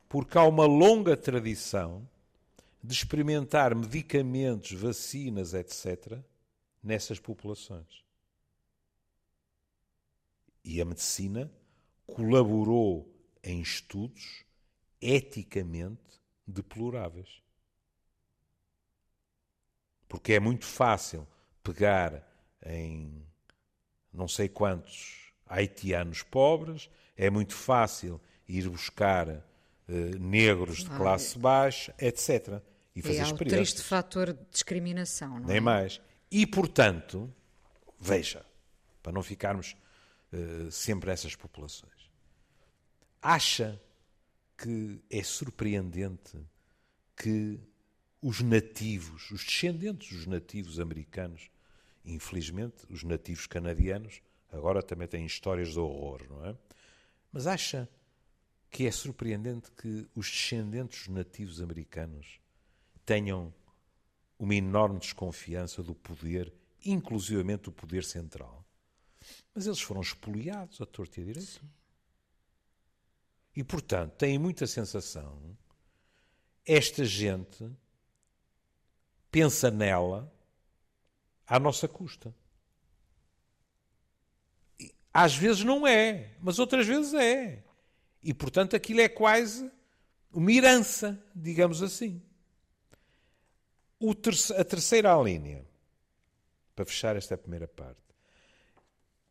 Porque 0.07 0.37
há 0.37 0.45
uma 0.45 0.65
longa 0.65 1.17
tradição 1.17 2.07
de 2.85 2.93
experimentar 2.93 3.73
medicamentos, 3.73 4.71
vacinas, 4.73 5.53
etc., 5.53 6.19
nessas 6.83 7.19
populações. 7.19 8.05
E 10.63 10.79
a 10.79 10.85
medicina 10.85 11.51
colaborou 12.05 13.11
em 13.43 13.59
estudos 13.61 14.43
eticamente 15.01 16.21
deploráveis. 16.45 17.41
Porque 20.07 20.33
é 20.33 20.39
muito 20.39 20.65
fácil 20.65 21.27
pegar 21.63 22.23
em 22.65 23.25
não 24.13 24.27
sei 24.27 24.47
quantos 24.47 25.33
haitianos 25.47 26.21
pobres, 26.23 26.89
é 27.17 27.29
muito 27.29 27.53
fácil 27.53 28.21
ir 28.47 28.69
buscar 28.69 29.27
uh, 29.27 30.19
negros 30.19 30.83
de 30.83 30.89
classe 30.91 31.37
baixa, 31.37 31.93
etc. 31.99 32.61
E 32.95 33.01
fazer 33.01 33.19
é 33.19 33.25
um 33.25 33.35
triste 33.35 33.81
fator 33.81 34.33
de 34.33 34.45
discriminação, 34.51 35.39
não 35.39 35.47
Nem 35.47 35.57
é? 35.57 35.59
mais. 35.59 36.01
E, 36.31 36.47
portanto, 36.47 37.33
veja, 37.99 38.45
para 39.03 39.11
não 39.11 39.21
ficarmos 39.21 39.75
uh, 40.31 40.71
sempre 40.71 41.11
essas 41.11 41.35
populações, 41.35 42.09
acha 43.21 43.81
que 44.57 45.01
é 45.09 45.21
surpreendente 45.23 46.37
que 47.17 47.59
os 48.21 48.41
nativos, 48.41 49.29
os 49.31 49.43
descendentes 49.43 50.11
dos 50.11 50.25
nativos 50.25 50.79
americanos, 50.79 51.49
Infelizmente, 52.05 52.85
os 52.89 53.03
nativos 53.03 53.47
canadianos 53.47 54.21
agora 54.51 54.83
também 54.83 55.07
têm 55.07 55.25
histórias 55.25 55.69
de 55.69 55.79
horror, 55.79 56.21
não 56.29 56.45
é? 56.45 56.55
Mas 57.31 57.47
acha 57.47 57.89
que 58.69 58.85
é 58.85 58.91
surpreendente 58.91 59.71
que 59.71 60.07
os 60.15 60.29
descendentes 60.29 61.07
nativos 61.07 61.59
americanos 61.59 62.39
tenham 63.05 63.53
uma 64.37 64.55
enorme 64.55 64.99
desconfiança 64.99 65.81
do 65.83 65.95
poder, 65.95 66.53
inclusivamente 66.83 67.63
do 67.63 67.71
poder 67.71 68.03
central. 68.03 68.65
Mas 69.53 69.65
eles 69.65 69.81
foram 69.81 70.01
expoliados 70.01 70.81
a 70.81 70.85
torto 70.85 71.19
e 71.19 71.23
a 71.23 71.25
direito. 71.25 71.51
Sim. 71.51 71.69
E, 73.55 73.63
portanto, 73.63 74.13
têm 74.13 74.37
muita 74.37 74.67
sensação. 74.67 75.57
Esta 76.65 77.05
gente 77.05 77.69
pensa 79.31 79.71
nela 79.71 80.31
à 81.47 81.57
nossa 81.57 81.87
custa. 81.87 82.35
Às 85.13 85.35
vezes 85.35 85.63
não 85.63 85.87
é, 85.87 86.35
mas 86.41 86.59
outras 86.59 86.85
vezes 86.85 87.13
é. 87.13 87.63
E, 88.21 88.33
portanto, 88.33 88.75
aquilo 88.75 88.99
é 88.99 89.07
quase 89.07 89.71
uma 90.33 90.51
herança, 90.51 91.23
digamos 91.33 91.81
assim. 91.81 92.21
A 94.57 94.63
terceira 94.63 95.15
linha, 95.21 95.65
para 96.75 96.85
fechar 96.85 97.15
esta 97.15 97.37
primeira 97.37 97.67
parte, 97.67 98.01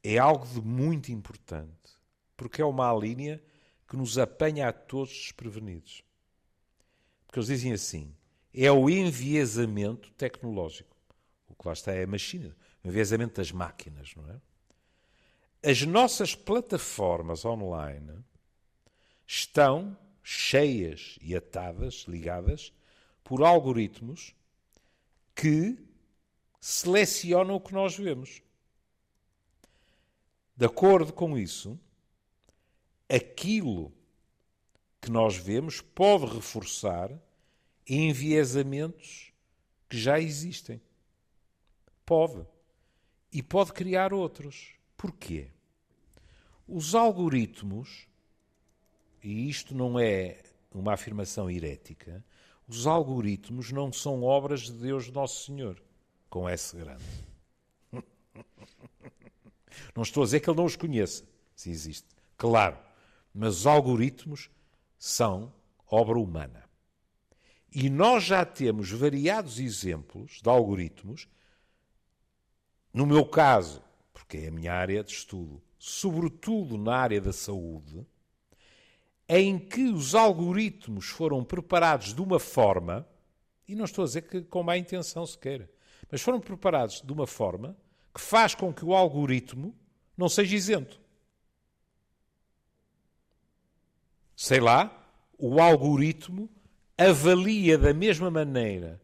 é 0.03 0.19
algo 0.19 0.47
de 0.47 0.61
muito 0.61 1.13
importante, 1.13 1.93
porque 2.37 2.61
é 2.61 2.65
uma 2.65 2.93
linha 2.95 3.43
que 3.87 3.97
nos 3.97 4.19
apanha 4.19 4.69
a 4.69 4.73
todos 4.73 5.13
desprevenidos. 5.13 6.03
Porque 7.27 7.39
eles 7.39 7.49
dizem 7.49 7.73
assim: 7.73 8.15
é 8.53 8.71
o 8.71 8.89
enviesamento 8.89 10.11
tecnológico. 10.13 10.97
O 11.49 11.55
que 11.55 11.67
lá 11.67 11.73
está 11.73 11.93
é 11.93 12.05
a 12.05 12.07
machina, 12.07 12.57
o 12.83 12.89
envezamento 12.89 13.37
das 13.37 13.53
máquinas, 13.53 14.15
não 14.15 14.29
é? 14.31 14.41
As 15.71 15.83
nossas 15.83 16.35
plataformas 16.35 17.45
online 17.45 18.23
estão 19.27 19.97
cheias 20.23 21.19
e 21.23 21.35
atadas, 21.35 22.05
ligadas, 22.07 22.73
por 23.23 23.43
algoritmos 23.43 24.35
que 25.35 25.77
selecionam 26.61 27.57
o 27.57 27.61
que 27.61 27.75
nós 27.75 27.97
vemos. 27.97 28.43
De 30.57 30.67
acordo 30.67 31.13
com 31.13 31.37
isso, 31.37 31.79
aquilo 33.09 33.93
que 35.01 35.11
nós 35.11 35.37
vemos 35.37 35.81
pode 35.81 36.27
reforçar 36.27 37.11
enviesamentos 37.87 39.33
que 39.89 39.99
já 39.99 40.19
existem. 40.19 40.81
Pode. 42.07 42.47
E 43.33 43.43
pode 43.43 43.73
criar 43.73 44.13
outros. 44.13 44.75
Porquê? 44.97 45.49
Os 46.67 46.95
algoritmos, 46.95 48.09
e 49.23 49.49
isto 49.51 49.75
não 49.75 49.99
é 49.99 50.43
uma 50.73 50.95
afirmação 50.95 51.51
herética, 51.51 52.25
os 52.67 52.87
algoritmos 52.87 53.71
não 53.71 53.93
são 53.93 54.23
obras 54.23 54.63
de 54.63 54.73
Deus 54.73 55.11
Nosso 55.11 55.45
Senhor, 55.47 55.83
com 56.29 56.49
S 56.49 56.77
grande. 56.77 57.05
Não 59.95 60.03
estou 60.03 60.23
a 60.23 60.27
dizer 60.27 60.41
que 60.41 60.49
ele 60.49 60.57
não 60.57 60.65
os 60.65 60.77
conheça, 60.77 61.25
se 61.55 61.71
existe. 61.71 62.09
Claro. 62.37 62.77
Mas 63.33 63.59
os 63.59 63.67
algoritmos 63.67 64.51
são 64.99 65.53
obra 65.91 66.19
humana. 66.19 66.65
E 67.73 67.91
nós 67.91 68.25
já 68.25 68.45
temos 68.45 68.91
variados 68.91 69.59
exemplos 69.59 70.41
de 70.43 70.49
algoritmos. 70.49 71.29
No 72.93 73.05
meu 73.05 73.27
caso, 73.27 73.83
porque 74.13 74.39
é 74.39 74.49
a 74.49 74.53
minha 74.53 74.73
área 74.73 75.03
de 75.03 75.13
estudo, 75.13 75.61
sobretudo 75.79 76.79
na 76.79 76.97
área 76.97 77.21
da 77.21 77.33
saúde, 77.33 78.07
em 79.29 79.59
que 79.59 79.89
os 79.89 80.15
algoritmos 80.15 81.07
foram 81.07 81.43
preparados 81.43 82.13
de 82.15 82.21
uma 82.21 82.39
forma, 82.39 83.07
e 83.67 83.75
não 83.75 83.85
estou 83.85 84.05
a 84.05 84.07
dizer 84.07 84.23
que 84.23 84.43
com 84.43 84.63
má 84.63 84.77
intenção 84.77 85.27
sequer, 85.27 85.69
mas 86.11 86.21
foram 86.21 86.41
preparados 86.41 87.01
de 87.01 87.13
uma 87.13 87.27
forma 87.27 87.77
que 88.15 88.21
faz 88.21 88.55
com 88.55 88.73
que 88.73 88.85
o 88.85 88.95
algoritmo 88.95 89.75
não 90.17 90.29
seja 90.29 90.55
isento. 90.55 91.01
Sei 94.37 94.61
lá, 94.61 95.11
o 95.39 95.61
algoritmo 95.61 96.51
avalia 96.99 97.79
da 97.79 97.95
mesma 97.95 98.31
maneira, 98.31 99.01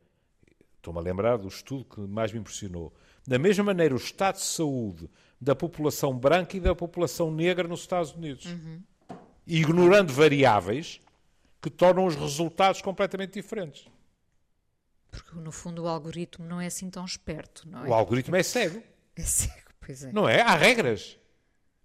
estou-me 0.77 1.01
a 1.01 1.03
lembrar 1.03 1.39
do 1.39 1.49
estudo 1.49 1.85
que 1.85 2.01
mais 2.01 2.33
me 2.33 2.39
impressionou, 2.39 2.93
da 3.27 3.39
mesma 3.39 3.65
maneira 3.65 3.95
o 3.95 3.99
estado 3.99 4.37
de 4.37 4.45
saúde 4.45 5.09
da 5.41 5.55
população 5.55 6.17
branca 6.17 6.57
e 6.57 6.61
da 6.61 6.75
população 6.75 7.33
negra 7.33 7.67
nos 7.67 7.81
Estados 7.81 8.13
Unidos. 8.13 8.47
Uhum. 8.47 8.83
Ignorando 9.53 10.13
variáveis 10.13 11.01
que 11.61 11.69
tornam 11.69 12.07
os 12.07 12.15
resultados 12.15 12.81
completamente 12.81 13.33
diferentes. 13.35 13.87
Porque, 15.11 15.35
no 15.35 15.51
fundo, 15.51 15.83
o 15.83 15.89
algoritmo 15.89 16.47
não 16.47 16.61
é 16.61 16.67
assim 16.67 16.89
tão 16.89 17.05
esperto, 17.05 17.69
não 17.69 17.85
é? 17.85 17.89
O 17.89 17.93
algoritmo 17.95 18.37
é 18.37 18.43
cego. 18.45 18.81
É 19.17 19.23
cego, 19.23 19.71
pois 19.81 20.05
é. 20.05 20.13
Não 20.13 20.29
é? 20.29 20.41
Há 20.41 20.55
regras. 20.55 21.19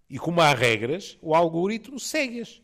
E 0.08 0.16
como 0.18 0.40
há 0.40 0.54
regras, 0.54 1.18
o 1.20 1.34
algoritmo 1.34 1.98
segue-as. 1.98 2.62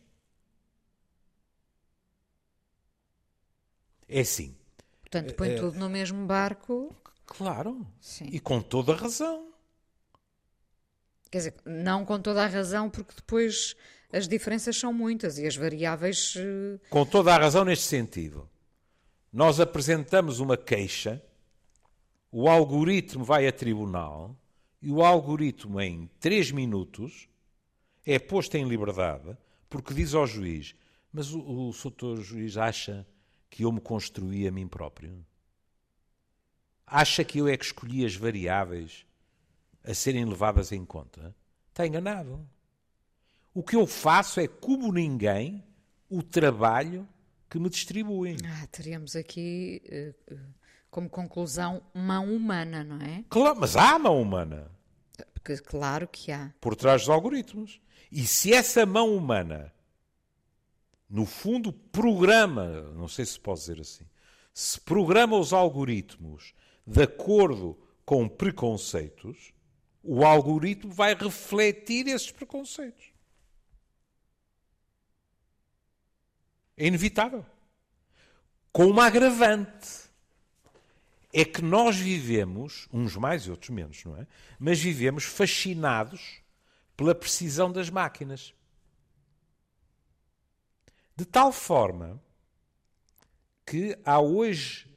É 4.07 4.21
assim. 4.21 4.55
Portanto, 5.01 5.35
põe 5.35 5.49
é, 5.49 5.55
tudo 5.55 5.77
no 5.77 5.89
mesmo 5.89 6.25
barco. 6.25 6.95
Claro. 7.25 7.85
Sim. 7.99 8.25
E 8.31 8.39
com 8.39 8.61
toda 8.61 8.93
a 8.93 8.95
razão. 8.95 9.51
Quer 11.29 11.37
dizer, 11.39 11.55
não 11.65 12.05
com 12.05 12.21
toda 12.21 12.43
a 12.43 12.47
razão, 12.47 12.89
porque 12.89 13.13
depois 13.15 13.75
as 14.13 14.27
diferenças 14.27 14.77
são 14.77 14.93
muitas 14.93 15.39
e 15.39 15.47
as 15.47 15.55
variáveis. 15.55 16.35
Eh, 16.37 16.79
com 16.87 17.03
toda 17.03 17.33
a 17.33 17.37
razão 17.37 17.65
neste 17.65 17.85
sentido. 17.85 18.47
Nós 19.31 19.59
apresentamos 19.59 20.39
uma 20.39 20.55
queixa, 20.55 21.19
o 22.31 22.47
algoritmo 22.47 23.25
vai 23.25 23.47
a 23.47 23.51
tribunal 23.51 24.37
e 24.79 24.91
o 24.91 25.01
algoritmo, 25.01 25.81
em 25.81 26.07
três 26.19 26.51
minutos, 26.51 27.27
é 28.05 28.19
posto 28.19 28.55
em 28.55 28.67
liberdade 28.67 29.35
porque 29.67 29.95
diz 29.95 30.13
ao 30.13 30.27
juiz: 30.27 30.75
Mas 31.11 31.33
o, 31.33 31.39
o 31.39 31.71
doutor 31.71 32.21
juiz 32.21 32.55
acha 32.55 33.07
que 33.49 33.65
eu 33.65 33.71
me 33.71 33.81
construí 33.81 34.47
a 34.47 34.51
mim 34.51 34.67
próprio? 34.67 35.25
Acha 36.85 37.23
que 37.23 37.39
eu 37.39 37.47
é 37.47 37.57
que 37.57 37.65
escolhi 37.65 38.05
as 38.05 38.15
variáveis 38.15 39.03
a 39.83 39.95
serem 39.95 40.25
levadas 40.25 40.71
em 40.71 40.85
conta? 40.85 41.35
Está 41.69 41.87
enganado. 41.87 42.47
O 43.53 43.61
que 43.61 43.75
eu 43.75 43.85
faço 43.85 44.39
é, 44.39 44.47
como 44.47 44.91
ninguém, 44.91 45.63
o 46.09 46.23
trabalho 46.23 47.07
que 47.49 47.59
me 47.59 47.69
distribuem. 47.69 48.37
Ah, 48.45 48.67
teríamos 48.67 49.15
aqui 49.15 49.81
uh, 50.31 50.35
como 50.89 51.09
conclusão 51.09 51.83
mão 51.93 52.33
humana, 52.33 52.83
não 52.83 52.97
é? 52.97 53.23
Claro, 53.29 53.59
mas 53.59 53.75
há 53.75 53.97
mão 53.99 54.19
humana. 54.19 54.71
Porque, 55.33 55.57
claro 55.57 56.07
que 56.07 56.31
há. 56.31 56.51
Por 56.59 56.75
trás 56.75 57.01
dos 57.01 57.09
algoritmos. 57.09 57.79
E 58.11 58.25
se 58.25 58.53
essa 58.53 58.85
mão 58.85 59.15
humana, 59.15 59.71
no 61.09 61.25
fundo, 61.25 61.71
programa, 61.71 62.91
não 62.95 63.07
sei 63.07 63.25
se 63.25 63.39
pode 63.39 63.59
dizer 63.59 63.81
assim, 63.81 64.05
se 64.53 64.79
programa 64.79 65.37
os 65.37 65.53
algoritmos 65.53 66.53
de 66.85 67.03
acordo 67.03 67.77
com 68.05 68.27
preconceitos, 68.27 69.53
o 70.01 70.25
algoritmo 70.25 70.91
vai 70.91 71.13
refletir 71.15 72.07
esses 72.07 72.31
preconceitos. 72.31 73.12
É 76.77 76.87
inevitável. 76.87 77.45
Com 78.71 78.87
uma 78.87 79.05
agravante. 79.05 80.03
É 81.31 81.43
que 81.43 81.63
nós 81.63 81.95
vivemos, 81.95 82.87
uns 82.93 83.15
mais 83.15 83.43
e 83.43 83.49
outros 83.49 83.71
menos, 83.71 84.03
não 84.05 84.15
é? 84.17 84.27
Mas 84.59 84.79
vivemos 84.79 85.23
fascinados 85.23 86.41
pela 86.95 87.15
precisão 87.15 87.71
das 87.71 87.89
máquinas. 87.89 88.53
De 91.15 91.25
tal 91.25 91.51
forma 91.51 92.21
que 93.65 93.97
há 94.05 94.19
hoje 94.19 94.87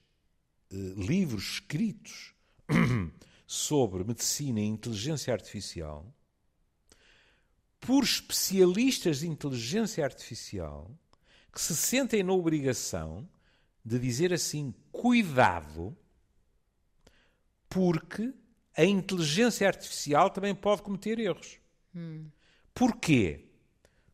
eh, 0.70 0.76
livros 0.96 1.54
escritos 1.54 2.34
sobre 3.46 4.04
medicina 4.04 4.60
e 4.60 4.64
inteligência 4.64 5.32
artificial 5.32 6.12
por 7.80 8.02
especialistas 8.02 9.20
de 9.20 9.28
inteligência 9.28 10.04
artificial 10.04 10.90
que 11.56 11.62
se 11.62 11.74
sentem 11.74 12.22
na 12.22 12.34
obrigação 12.34 13.26
de 13.82 13.98
dizer 13.98 14.30
assim: 14.30 14.74
cuidado, 14.92 15.96
porque 17.66 18.34
a 18.76 18.84
inteligência 18.84 19.66
artificial 19.66 20.28
também 20.28 20.54
pode 20.54 20.82
cometer 20.82 21.18
erros. 21.18 21.58
Hum. 21.94 22.26
Porquê? 22.74 23.46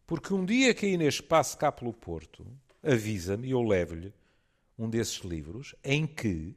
Porque 0.06 0.32
um 0.32 0.46
dia 0.46 0.72
que 0.72 0.86
a 0.86 0.88
Inês 0.88 1.20
passe 1.20 1.56
cá 1.56 1.72
pelo 1.72 1.92
Porto, 1.92 2.46
avisa-me 2.80 3.48
e 3.48 3.50
eu 3.50 3.62
levo-lhe 3.62 4.14
um 4.78 4.88
desses 4.88 5.18
livros 5.24 5.74
em 5.82 6.06
que 6.06 6.54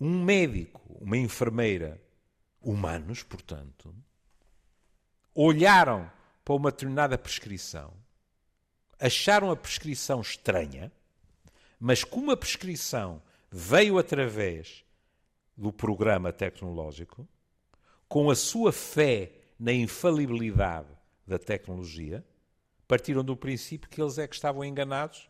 um 0.00 0.24
médico, 0.24 0.80
uma 0.98 1.18
enfermeira, 1.18 2.02
humanos, 2.62 3.22
portanto, 3.22 3.94
olharam 5.34 6.10
para 6.42 6.54
uma 6.54 6.70
determinada 6.70 7.18
prescrição 7.18 7.92
acharam 8.98 9.50
a 9.50 9.56
prescrição 9.56 10.20
estranha, 10.20 10.92
mas 11.78 12.02
como 12.04 12.30
a 12.30 12.36
prescrição 12.36 13.22
veio 13.50 13.98
através 13.98 14.84
do 15.56 15.72
programa 15.72 16.32
tecnológico, 16.32 17.26
com 18.08 18.30
a 18.30 18.34
sua 18.34 18.72
fé 18.72 19.32
na 19.58 19.72
infalibilidade 19.72 20.88
da 21.26 21.38
tecnologia, 21.38 22.24
partiram 22.86 23.24
do 23.24 23.36
princípio 23.36 23.88
que 23.88 24.00
eles 24.00 24.18
é 24.18 24.26
que 24.26 24.34
estavam 24.34 24.64
enganados 24.64 25.28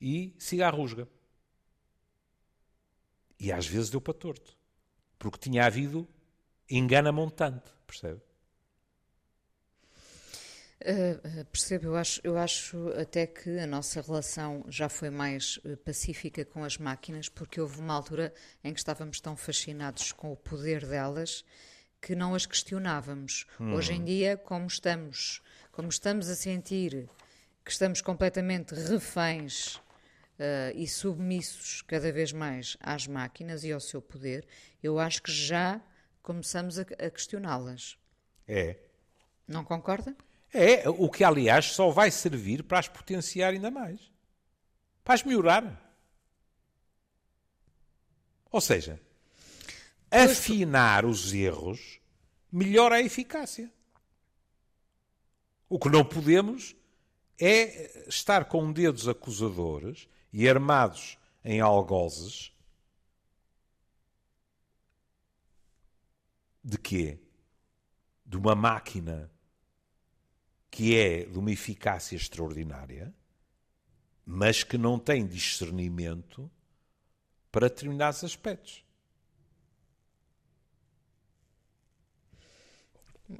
e 0.00 0.34
siga 0.38 0.68
a 0.68 0.70
rusga. 0.70 1.08
E 3.38 3.50
às 3.52 3.66
vezes 3.66 3.90
deu 3.90 4.00
para 4.00 4.14
torto, 4.14 4.56
porque 5.18 5.38
tinha 5.38 5.66
havido 5.66 6.06
engana 6.70 7.12
montante, 7.12 7.72
percebe? 7.86 8.20
Uh, 10.82 11.44
percebo, 11.46 11.86
eu 11.86 11.96
acho, 11.96 12.20
eu 12.22 12.36
acho 12.36 12.88
até 13.00 13.26
que 13.26 13.58
a 13.58 13.66
nossa 13.66 14.02
relação 14.02 14.62
já 14.68 14.90
foi 14.90 15.08
mais 15.08 15.56
uh, 15.58 15.76
pacífica 15.78 16.44
com 16.44 16.62
as 16.62 16.76
máquinas, 16.76 17.30
porque 17.30 17.60
houve 17.60 17.80
uma 17.80 17.94
altura 17.94 18.32
em 18.62 18.74
que 18.74 18.78
estávamos 18.78 19.18
tão 19.18 19.36
fascinados 19.36 20.12
com 20.12 20.32
o 20.32 20.36
poder 20.36 20.86
delas 20.86 21.44
que 22.00 22.14
não 22.14 22.34
as 22.34 22.44
questionávamos. 22.44 23.46
Hum. 23.58 23.72
Hoje 23.72 23.94
em 23.94 24.04
dia, 24.04 24.36
como 24.36 24.66
estamos, 24.66 25.40
como 25.72 25.88
estamos 25.88 26.28
a 26.28 26.36
sentir 26.36 27.08
que 27.64 27.70
estamos 27.70 28.00
completamente 28.02 28.74
reféns 28.74 29.76
uh, 29.76 30.72
e 30.74 30.86
submissos 30.86 31.82
cada 31.82 32.12
vez 32.12 32.32
mais 32.32 32.76
às 32.80 33.06
máquinas 33.06 33.64
e 33.64 33.72
ao 33.72 33.80
seu 33.80 34.02
poder, 34.02 34.46
eu 34.82 34.98
acho 34.98 35.22
que 35.22 35.32
já 35.32 35.80
começamos 36.22 36.78
a, 36.78 36.82
a 36.82 37.10
questioná-las. 37.10 37.98
É. 38.46 38.76
Não 39.48 39.64
concorda? 39.64 40.14
É, 40.52 40.88
o 40.88 41.10
que 41.10 41.22
aliás 41.22 41.66
só 41.72 41.90
vai 41.90 42.10
servir 42.10 42.62
para 42.62 42.78
as 42.78 42.88
potenciar 42.88 43.52
ainda 43.52 43.70
mais. 43.70 44.00
Para 45.04 45.14
as 45.14 45.22
melhorar. 45.22 45.82
Ou 48.50 48.60
seja, 48.60 49.00
afinar 50.10 51.04
os 51.04 51.32
erros 51.32 52.00
melhora 52.50 52.96
a 52.96 53.02
eficácia. 53.02 53.70
O 55.68 55.78
que 55.78 55.88
não 55.88 56.04
podemos 56.04 56.74
é 57.38 58.08
estar 58.08 58.46
com 58.46 58.72
dedos 58.72 59.08
acusadores 59.08 60.08
e 60.32 60.48
armados 60.48 61.18
em 61.44 61.60
algozes 61.60 62.52
de 66.64 66.78
quê? 66.78 67.18
de 68.26 68.36
uma 68.36 68.54
máquina 68.54 69.30
que 70.76 70.94
é 70.94 71.24
de 71.24 71.38
uma 71.38 71.50
eficácia 71.50 72.14
extraordinária, 72.16 73.10
mas 74.26 74.62
que 74.62 74.76
não 74.76 74.98
tem 74.98 75.26
discernimento 75.26 76.50
para 77.50 77.70
determinados 77.70 78.22
aspectos. 78.22 78.84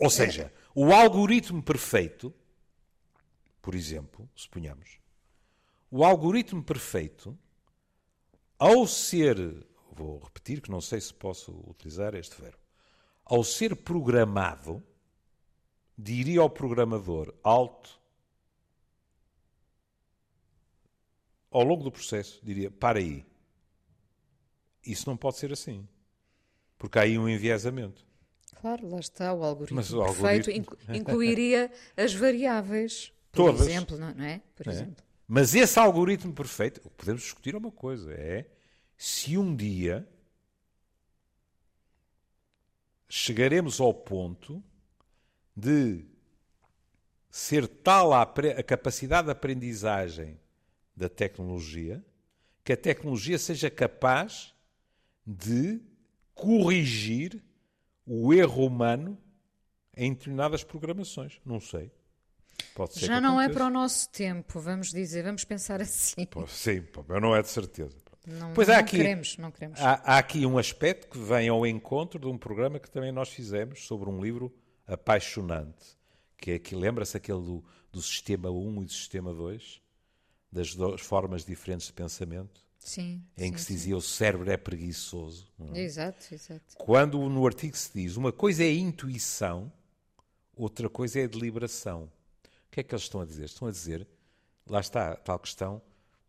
Ou 0.00 0.08
seja, 0.08 0.50
o 0.74 0.94
algoritmo 0.94 1.62
perfeito, 1.62 2.34
por 3.60 3.74
exemplo, 3.74 4.26
suponhamos, 4.34 4.98
o 5.90 6.06
algoritmo 6.06 6.64
perfeito, 6.64 7.38
ao 8.58 8.86
ser, 8.86 9.36
vou 9.92 10.20
repetir 10.20 10.62
que 10.62 10.70
não 10.70 10.80
sei 10.80 11.02
se 11.02 11.12
posso 11.12 11.52
utilizar 11.68 12.14
este 12.14 12.40
verbo, 12.40 12.64
ao 13.26 13.44
ser 13.44 13.76
programado, 13.76 14.82
diria 15.96 16.40
ao 16.40 16.50
programador 16.50 17.34
alto, 17.42 18.00
ao 21.50 21.62
longo 21.62 21.84
do 21.84 21.90
processo, 21.90 22.40
diria: 22.44 22.70
para 22.70 22.98
aí. 22.98 23.24
Isso 24.84 25.08
não 25.08 25.16
pode 25.16 25.38
ser 25.38 25.52
assim. 25.52 25.86
Porque 26.78 26.98
há 26.98 27.02
aí 27.02 27.18
um 27.18 27.28
enviesamento. 27.28 28.06
Claro, 28.60 28.88
lá 28.88 29.00
está 29.00 29.32
o 29.32 29.42
algoritmo 29.42 29.76
Mas 29.76 29.92
o 29.92 30.02
perfeito 30.02 30.50
algoritmo... 30.50 30.94
incluiria 30.94 31.70
as 31.96 32.14
variáveis, 32.14 33.12
por 33.32 33.46
Todas. 33.46 33.66
exemplo, 33.66 33.98
não 33.98 34.08
é? 34.08 34.40
Por 34.54 34.68
é. 34.68 34.70
exemplo. 34.70 35.04
Mas 35.26 35.54
esse 35.54 35.78
algoritmo 35.78 36.32
perfeito, 36.32 36.80
o 36.84 36.90
que 36.90 36.96
podemos 36.96 37.22
discutir 37.22 37.54
é 37.54 37.58
uma 37.58 37.72
coisa, 37.72 38.12
é 38.12 38.46
se 38.96 39.36
um 39.36 39.54
dia 39.54 40.06
chegaremos 43.08 43.80
ao 43.80 43.92
ponto 43.92 44.62
de 45.56 46.04
ser 47.30 47.66
tal 47.66 48.12
a, 48.12 48.22
a 48.22 48.62
capacidade 48.62 49.26
de 49.26 49.32
aprendizagem 49.32 50.38
da 50.94 51.08
tecnologia 51.08 52.04
que 52.64 52.72
a 52.72 52.76
tecnologia 52.76 53.38
seja 53.38 53.70
capaz 53.70 54.52
de 55.24 55.80
corrigir 56.34 57.40
o 58.04 58.34
erro 58.34 58.66
humano 58.66 59.16
em 59.96 60.12
determinadas 60.12 60.64
programações. 60.64 61.40
Não 61.44 61.60
sei. 61.60 61.92
Já 62.96 63.20
não 63.20 63.40
é 63.40 63.48
para 63.48 63.66
o 63.66 63.70
nosso 63.70 64.10
tempo, 64.10 64.58
vamos 64.58 64.90
dizer, 64.90 65.22
vamos 65.22 65.44
pensar 65.44 65.80
assim. 65.80 66.26
sim, 66.48 66.84
mas 67.06 67.22
não 67.22 67.36
é 67.36 67.42
de 67.42 67.48
certeza. 67.48 67.96
Não, 68.26 68.52
pois 68.52 68.66
não, 68.66 68.74
há 68.74 68.78
aqui, 68.78 68.96
queremos, 68.96 69.38
não 69.38 69.50
queremos. 69.52 69.80
Há, 69.80 69.92
há, 70.04 70.18
aqui 70.18 70.44
um 70.44 70.58
aspecto 70.58 71.08
que 71.08 71.18
vem 71.18 71.48
ao 71.48 71.64
encontro 71.64 72.18
de 72.18 72.26
um 72.26 72.36
programa 72.36 72.80
que 72.80 72.90
também 72.90 73.12
nós 73.12 73.28
fizemos 73.28 73.86
sobre 73.86 74.10
um 74.10 74.20
livro 74.20 74.52
apaixonante, 74.86 75.96
que 76.36 76.52
é 76.52 76.58
que 76.58 76.74
lembra-se 76.74 77.16
aquele 77.16 77.40
do, 77.40 77.64
do 77.90 78.02
sistema 78.02 78.50
1 78.50 78.82
e 78.82 78.84
do 78.84 78.92
sistema 78.92 79.34
2, 79.34 79.80
das 80.50 80.74
duas 80.74 81.00
formas 81.00 81.44
diferentes 81.44 81.86
de 81.86 81.92
pensamento. 81.92 82.64
Sim, 82.78 83.20
em 83.36 83.46
sim, 83.46 83.52
que 83.52 83.60
se 83.60 83.72
dizia 83.72 83.94
sim. 83.94 83.98
o 83.98 84.00
cérebro 84.00 84.48
é 84.50 84.56
preguiçoso. 84.56 85.52
É? 85.74 85.80
Exato, 85.80 86.32
exato. 86.32 86.76
Quando 86.76 87.18
no 87.28 87.44
artigo 87.44 87.76
se 87.76 87.90
diz 87.92 88.16
uma 88.16 88.30
coisa 88.30 88.62
é 88.62 88.72
intuição, 88.72 89.72
outra 90.54 90.88
coisa 90.88 91.18
é 91.18 91.26
deliberação. 91.26 92.04
O 92.44 92.70
que 92.70 92.80
é 92.80 92.82
que 92.84 92.94
eles 92.94 93.02
estão 93.02 93.20
a 93.20 93.24
dizer? 93.24 93.46
Estão 93.46 93.66
a 93.66 93.72
dizer, 93.72 94.06
lá 94.66 94.78
está 94.78 95.12
a 95.12 95.16
tal 95.16 95.38
questão 95.38 95.82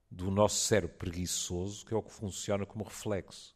do 0.09 0.31
nosso 0.31 0.65
cérebro 0.65 0.95
preguiçoso, 0.97 1.85
que 1.85 1.93
é 1.93 1.97
o 1.97 2.01
que 2.01 2.11
funciona 2.11 2.65
como 2.65 2.83
reflexo. 2.83 3.55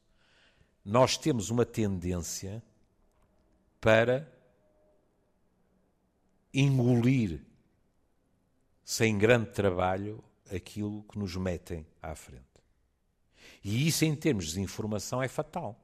Nós 0.83 1.17
temos 1.17 1.49
uma 1.49 1.65
tendência 1.65 2.61
para 3.79 4.31
engolir 6.53 7.41
sem 8.83 9.17
grande 9.17 9.51
trabalho 9.51 10.23
aquilo 10.53 11.03
que 11.03 11.17
nos 11.17 11.35
metem 11.35 11.85
à 12.01 12.13
frente. 12.13 12.43
E 13.63 13.87
isso, 13.87 14.03
em 14.03 14.15
termos 14.15 14.53
de 14.53 14.61
informação, 14.61 15.21
é 15.21 15.27
fatal. 15.27 15.79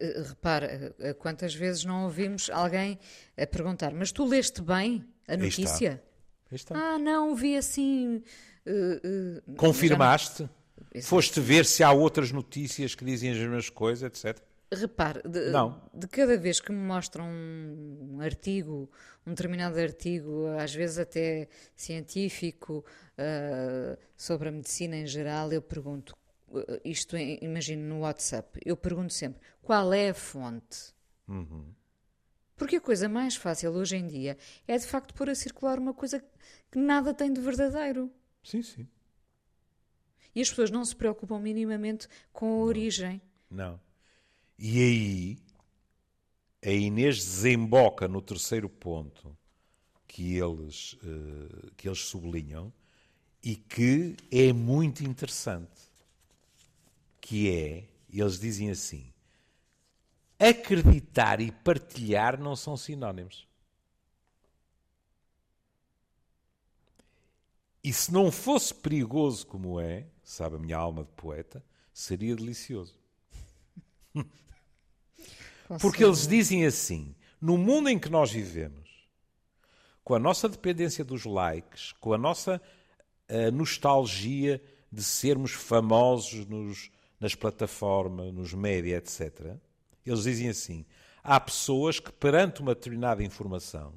Eh, 0.00 0.22
repara, 0.26 0.94
eh, 0.98 1.12
quantas 1.14 1.54
vezes 1.54 1.84
não 1.84 2.04
ouvimos 2.04 2.50
alguém 2.50 2.98
a 3.36 3.46
perguntar: 3.46 3.92
Mas 3.92 4.10
tu 4.12 4.24
leste 4.24 4.60
bem 4.62 5.04
a 5.28 5.36
notícia? 5.36 6.02
Aí 6.50 6.56
está. 6.56 6.74
Ah, 6.76 6.98
não, 6.98 7.34
vi 7.34 7.56
assim. 7.56 8.22
Uh, 8.66 9.50
uh, 9.50 9.56
Confirmaste? 9.56 10.48
Não... 10.94 11.02
Foste 11.02 11.40
ver 11.40 11.64
se 11.66 11.82
há 11.82 11.92
outras 11.92 12.30
notícias 12.30 12.94
que 12.94 13.04
dizem 13.04 13.30
as 13.30 13.38
mesmas 13.38 13.68
coisas, 13.68 14.02
etc. 14.02 14.40
Repare, 14.72 15.22
de, 15.22 15.52
de, 15.92 16.08
cada 16.08 16.36
vez 16.36 16.58
que 16.60 16.72
me 16.72 16.78
mostram 16.78 17.26
um, 17.26 18.18
artigo, 18.20 18.90
um 19.26 19.30
determinado 19.30 19.78
artigo, 19.78 20.46
às 20.58 20.74
vezes 20.74 20.98
até 20.98 21.48
científico, 21.76 22.84
uh, 23.18 23.96
sobre 24.16 24.48
a 24.48 24.52
medicina 24.52 24.96
em 24.96 25.06
geral, 25.06 25.52
eu 25.52 25.62
pergunto 25.62 26.16
eh, 26.54 26.80
isto 26.84 27.16
imagino 27.16 27.82
no 27.82 28.00
WhatsApp, 28.00 28.60
eu 28.64 28.76
pergunto 28.76 29.12
sempre 29.12 29.40
qual 29.62 29.92
é 29.92 30.10
a 30.10 30.14
fonte. 30.14 30.94
Uhum. 31.28 31.72
Porque 32.56 32.76
a 32.76 32.80
coisa 32.80 33.08
mais 33.08 33.34
fácil 33.34 33.72
hoje 33.72 33.96
em 33.96 34.06
dia 34.06 34.36
é 34.66 34.78
de 34.78 34.86
facto 34.86 35.14
pôr 35.14 35.28
a 35.28 35.34
circular 35.34 35.78
uma 35.78 35.92
coisa 35.92 36.24
que 36.70 36.78
nada 36.78 37.12
tem 37.12 37.32
de 37.32 37.40
verdadeiro. 37.40 38.10
Sim, 38.42 38.62
sim. 38.62 38.88
E 40.34 40.40
as 40.40 40.48
pessoas 40.48 40.70
não 40.70 40.84
se 40.84 40.94
preocupam 40.94 41.38
minimamente 41.38 42.08
com 42.32 42.46
a 42.46 42.48
não. 42.50 42.58
origem. 42.60 43.22
Não. 43.50 43.80
E 44.58 44.78
aí 44.80 45.38
a 46.64 46.70
Inês 46.70 47.16
desemboca 47.16 48.08
no 48.08 48.22
terceiro 48.22 48.68
ponto 48.68 49.36
que 50.08 50.36
eles, 50.36 50.94
uh, 50.94 51.70
que 51.76 51.88
eles 51.88 51.98
sublinham 51.98 52.72
e 53.42 53.56
que 53.56 54.16
é 54.30 54.52
muito 54.52 55.04
interessante 55.04 55.92
que 57.20 57.50
é, 57.50 57.88
eles 58.10 58.38
dizem 58.38 58.70
assim: 58.70 59.12
acreditar 60.38 61.40
e 61.40 61.50
partilhar 61.50 62.38
não 62.38 62.54
são 62.54 62.76
sinónimos. 62.76 63.48
E 67.82 67.92
se 67.92 68.12
não 68.12 68.32
fosse 68.32 68.74
perigoso 68.74 69.46
como 69.46 69.78
é, 69.78 70.06
sabe 70.22 70.56
a 70.56 70.58
minha 70.58 70.76
alma 70.76 71.04
de 71.04 71.12
poeta, 71.12 71.62
seria 71.92 72.34
delicioso. 72.34 72.94
Porque 75.80 76.04
eles 76.04 76.26
dizem 76.26 76.66
assim: 76.66 77.14
no 77.40 77.56
mundo 77.56 77.88
em 77.88 77.98
que 77.98 78.08
nós 78.08 78.30
vivemos, 78.32 78.90
com 80.02 80.14
a 80.14 80.18
nossa 80.18 80.48
dependência 80.48 81.04
dos 81.04 81.24
likes, 81.24 81.92
com 81.92 82.12
a 82.12 82.18
nossa 82.18 82.60
a 83.28 83.50
nostalgia 83.50 84.62
de 84.92 85.02
sermos 85.02 85.52
famosos 85.52 86.46
nos, 86.46 86.90
nas 87.18 87.34
plataformas, 87.34 88.32
nos 88.32 88.52
média, 88.52 88.96
etc., 88.96 89.56
eles 90.04 90.24
dizem 90.24 90.48
assim: 90.48 90.84
há 91.22 91.40
pessoas 91.40 91.98
que, 91.98 92.12
perante 92.12 92.60
uma 92.60 92.74
determinada 92.74 93.22
informação, 93.22 93.94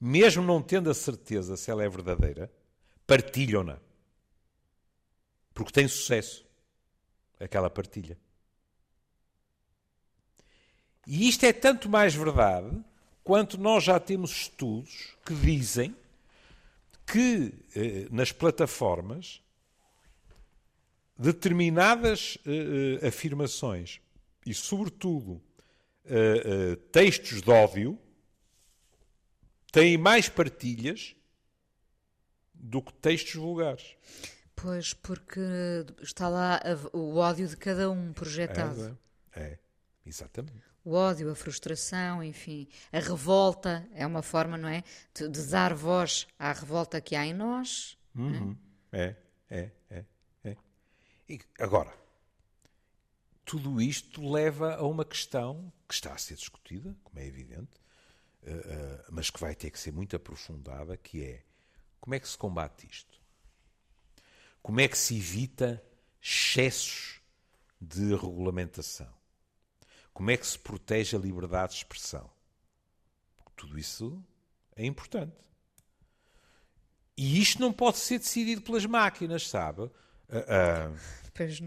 mesmo 0.00 0.42
não 0.42 0.62
tendo 0.62 0.90
a 0.90 0.94
certeza 0.94 1.56
se 1.56 1.70
ela 1.70 1.84
é 1.84 1.88
verdadeira, 1.88 2.50
partilham-na. 3.06 3.78
Porque 5.54 5.70
tem 5.70 5.86
sucesso 5.86 6.44
aquela 7.38 7.68
partilha. 7.68 8.18
E 11.06 11.28
isto 11.28 11.44
é 11.44 11.52
tanto 11.52 11.88
mais 11.88 12.14
verdade 12.14 12.70
quanto 13.24 13.58
nós 13.58 13.84
já 13.84 13.98
temos 13.98 14.30
estudos 14.30 15.16
que 15.24 15.34
dizem 15.34 15.96
que 17.06 17.52
eh, 17.74 18.06
nas 18.10 18.32
plataformas 18.32 19.42
determinadas 21.18 22.36
uh, 22.46 23.06
afirmações 23.06 24.00
e, 24.44 24.52
sobretudo, 24.52 25.40
uh, 26.06 26.76
textos 26.90 27.42
de 27.42 27.50
ódio 27.50 27.98
têm 29.70 29.96
mais 29.96 30.28
partilhas 30.28 31.14
do 32.54 32.82
que 32.82 32.92
textos 32.94 33.34
vulgares. 33.34 33.96
Pois, 34.56 34.94
porque 34.94 35.40
está 36.00 36.28
lá 36.28 36.60
o 36.92 37.16
ódio 37.16 37.46
de 37.46 37.56
cada 37.56 37.90
um 37.90 38.12
projetado. 38.12 38.98
É, 39.32 39.42
é, 39.42 39.58
exatamente. 40.04 40.71
O 40.84 40.94
ódio, 40.94 41.30
a 41.30 41.34
frustração, 41.34 42.22
enfim, 42.22 42.68
a 42.92 42.98
revolta 42.98 43.88
é 43.94 44.06
uma 44.06 44.22
forma, 44.22 44.58
não 44.58 44.68
é? 44.68 44.82
De, 45.14 45.28
de 45.28 45.46
dar 45.46 45.74
voz 45.74 46.26
à 46.38 46.52
revolta 46.52 47.00
que 47.00 47.14
há 47.14 47.24
em 47.24 47.32
nós. 47.32 47.96
Uhum. 48.14 48.56
É, 48.90 49.14
é, 49.48 49.70
é. 49.90 50.04
E, 51.28 51.40
agora, 51.58 51.92
tudo 53.44 53.80
isto 53.80 54.28
leva 54.30 54.74
a 54.74 54.86
uma 54.86 55.04
questão 55.04 55.72
que 55.88 55.94
está 55.94 56.12
a 56.12 56.18
ser 56.18 56.34
discutida, 56.34 56.94
como 57.02 57.18
é 57.18 57.26
evidente, 57.26 57.80
uh, 58.42 58.50
uh, 58.50 59.04
mas 59.10 59.30
que 59.30 59.40
vai 59.40 59.54
ter 59.54 59.70
que 59.70 59.78
ser 59.78 59.92
muito 59.92 60.14
aprofundada, 60.14 60.96
que 60.96 61.24
é 61.24 61.42
como 62.00 62.14
é 62.14 62.20
que 62.20 62.28
se 62.28 62.36
combate 62.36 62.86
isto? 62.86 63.20
Como 64.60 64.80
é 64.80 64.88
que 64.88 64.98
se 64.98 65.16
evita 65.16 65.82
excessos 66.20 67.20
de 67.80 68.14
regulamentação? 68.14 69.21
Como 70.12 70.30
é 70.30 70.36
que 70.36 70.46
se 70.46 70.58
protege 70.58 71.16
a 71.16 71.18
liberdade 71.18 71.72
de 71.72 71.78
expressão? 71.78 72.30
Tudo 73.56 73.78
isso 73.78 74.22
é 74.76 74.84
importante. 74.84 75.36
E 77.16 77.40
isto 77.40 77.60
não 77.60 77.72
pode 77.72 77.98
ser 77.98 78.18
decidido 78.18 78.62
pelas 78.62 78.86
máquinas, 78.86 79.48
sabe? 79.48 79.82
Uh, 79.82 79.88
uh, 79.88 80.98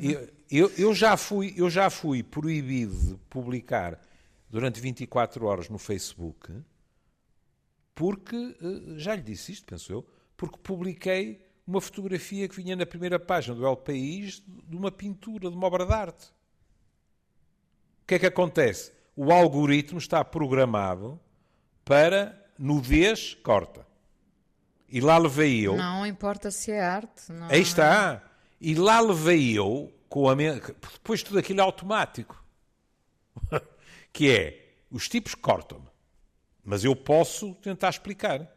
eu, 0.01 0.29
eu, 0.49 0.71
eu, 0.77 0.93
já 0.93 1.15
fui, 1.15 1.53
eu 1.55 1.69
já 1.69 1.89
fui 1.89 2.23
proibido 2.23 2.95
de 2.95 3.15
publicar 3.29 3.99
durante 4.49 4.79
24 4.81 5.45
horas 5.45 5.69
no 5.69 5.77
Facebook 5.77 6.51
porque, 7.95 8.35
uh, 8.35 8.99
já 8.99 9.15
lhe 9.15 9.21
disse 9.21 9.53
isto, 9.53 9.65
penso 9.65 9.91
eu, 9.91 10.05
porque 10.35 10.57
publiquei 10.57 11.41
uma 11.65 11.79
fotografia 11.79 12.47
que 12.47 12.55
vinha 12.55 12.75
na 12.75 12.85
primeira 12.85 13.17
página 13.17 13.55
do 13.55 13.65
El 13.65 13.77
País 13.77 14.43
de 14.45 14.75
uma 14.75 14.91
pintura, 14.91 15.49
de 15.49 15.55
uma 15.55 15.65
obra 15.65 15.85
de 15.85 15.93
arte. 15.93 16.27
O 18.05 18.07
que 18.07 18.13
é 18.13 18.19
que 18.19 18.27
acontece? 18.27 18.91
O 19.15 19.31
algoritmo 19.31 19.97
está 19.97 20.23
programado 20.23 21.19
para 21.83 22.39
nudez, 22.55 23.33
corta. 23.33 23.83
E 24.87 25.01
lá 25.01 25.17
levei 25.17 25.67
eu. 25.67 25.75
Não 25.75 26.05
importa 26.05 26.51
se 26.51 26.69
é 26.69 26.79
arte. 26.79 27.31
Não 27.31 27.47
Aí 27.47 27.61
está. 27.61 28.21
E 28.61 28.75
lá 28.75 28.99
levei 28.99 29.57
eu 29.57 29.91
com 30.07 30.29
a 30.29 30.35
minha. 30.35 30.53
Depois 30.53 31.23
tudo 31.23 31.39
aquilo 31.39 31.61
é 31.61 31.63
automático. 31.63 32.45
que 34.13 34.29
é: 34.29 34.75
os 34.91 35.09
tipos 35.09 35.33
cortam-me. 35.33 35.87
Mas 36.63 36.83
eu 36.83 36.95
posso 36.95 37.55
tentar 37.55 37.89
explicar. 37.89 38.47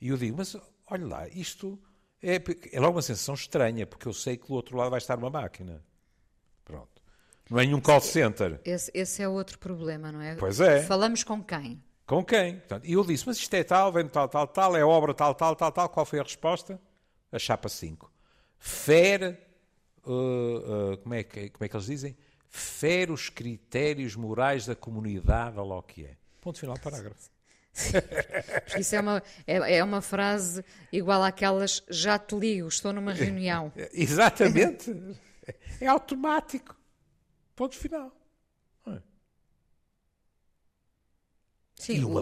E 0.00 0.08
eu 0.08 0.16
digo: 0.16 0.38
mas 0.38 0.56
olha 0.86 1.06
lá, 1.06 1.28
isto 1.28 1.78
é, 2.22 2.42
é 2.72 2.80
logo 2.80 2.96
uma 2.96 3.02
sensação 3.02 3.34
estranha, 3.34 3.86
porque 3.86 4.08
eu 4.08 4.14
sei 4.14 4.38
que 4.38 4.48
do 4.48 4.54
outro 4.54 4.78
lado 4.78 4.88
vai 4.88 4.98
estar 4.98 5.18
uma 5.18 5.28
máquina. 5.28 5.84
Pronto. 6.64 6.97
Não 7.50 7.58
é 7.58 7.64
nenhum 7.64 7.80
call 7.80 8.00
center. 8.00 8.60
Esse, 8.64 8.90
esse 8.92 9.22
é 9.22 9.28
outro 9.28 9.58
problema, 9.58 10.12
não 10.12 10.20
é? 10.20 10.34
Pois 10.36 10.60
é. 10.60 10.82
Falamos 10.82 11.24
com 11.24 11.42
quem? 11.42 11.82
Com 12.06 12.24
quem? 12.24 12.62
e 12.84 12.94
eu 12.94 13.04
disse, 13.04 13.26
mas 13.26 13.36
isto 13.36 13.52
é 13.54 13.62
tal, 13.62 13.92
vem 13.92 14.08
tal, 14.08 14.28
tal, 14.28 14.46
tal, 14.46 14.76
é 14.76 14.84
obra 14.84 15.12
tal, 15.12 15.34
tal, 15.34 15.54
tal, 15.54 15.70
tal. 15.70 15.88
Qual 15.88 16.06
foi 16.06 16.18
a 16.20 16.22
resposta? 16.22 16.80
A 17.30 17.38
chapa 17.38 17.68
5. 17.68 18.10
Fere, 18.58 19.36
uh, 20.06 20.92
uh, 20.92 20.98
como, 20.98 21.14
é 21.14 21.22
que, 21.22 21.50
como 21.50 21.64
é 21.64 21.68
que 21.68 21.76
eles 21.76 21.86
dizem? 21.86 22.16
Fere 22.48 23.12
os 23.12 23.28
critérios 23.28 24.16
morais 24.16 24.64
da 24.64 24.74
comunidade, 24.74 25.58
olha 25.58 25.68
lá 25.68 25.78
o 25.78 25.82
que 25.82 26.06
é. 26.06 26.16
Ponto 26.40 26.58
final, 26.58 26.78
parágrafo. 26.78 27.30
Isso 28.78 28.96
é 28.96 29.00
uma, 29.00 29.22
é, 29.46 29.76
é, 29.76 29.84
uma 29.84 30.00
frase 30.00 30.64
igual 30.90 31.22
àquelas 31.22 31.82
já 31.88 32.18
te 32.18 32.34
ligo, 32.34 32.68
estou 32.68 32.92
numa 32.92 33.12
reunião. 33.12 33.70
Exatamente. 33.92 34.96
É 35.80 35.86
automático. 35.86 36.77
Ponto 37.58 37.74
final. 37.74 38.12
Sim, 41.74 42.04
o, 42.04 42.18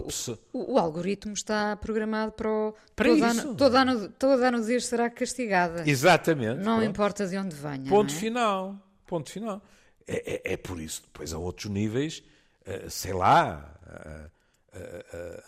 o, 0.53 0.73
o, 0.73 0.77
algoritmo 0.77 1.33
está 1.33 1.75
programado 1.75 2.31
para 2.31 2.49
o. 2.49 2.75
Para 2.95 3.09
todo 3.09 3.17
isso. 3.17 3.25
Ano, 3.25 3.55
todo, 3.55 3.75
ano, 3.75 4.09
todo 4.09 4.43
ano 4.43 4.63
dias 4.63 4.85
será 4.85 5.09
castigada. 5.09 5.87
Exatamente. 5.89 6.57
Não 6.57 6.77
pronto. 6.77 6.83
importa 6.83 7.27
de 7.27 7.37
onde 7.37 7.55
venha. 7.55 7.89
Ponto 7.89 8.13
é? 8.13 8.15
final. 8.15 8.75
Ponto 9.05 9.31
final. 9.31 9.61
É, 10.07 10.51
é, 10.51 10.53
é, 10.53 10.57
por 10.57 10.79
isso, 10.79 11.01
depois 11.03 11.33
a 11.33 11.37
outros 11.37 11.71
níveis, 11.71 12.23
eh, 12.65 12.87
sei 12.89 13.13
lá, 13.13 13.75
eh, 14.73 15.05
eh, 15.13 15.43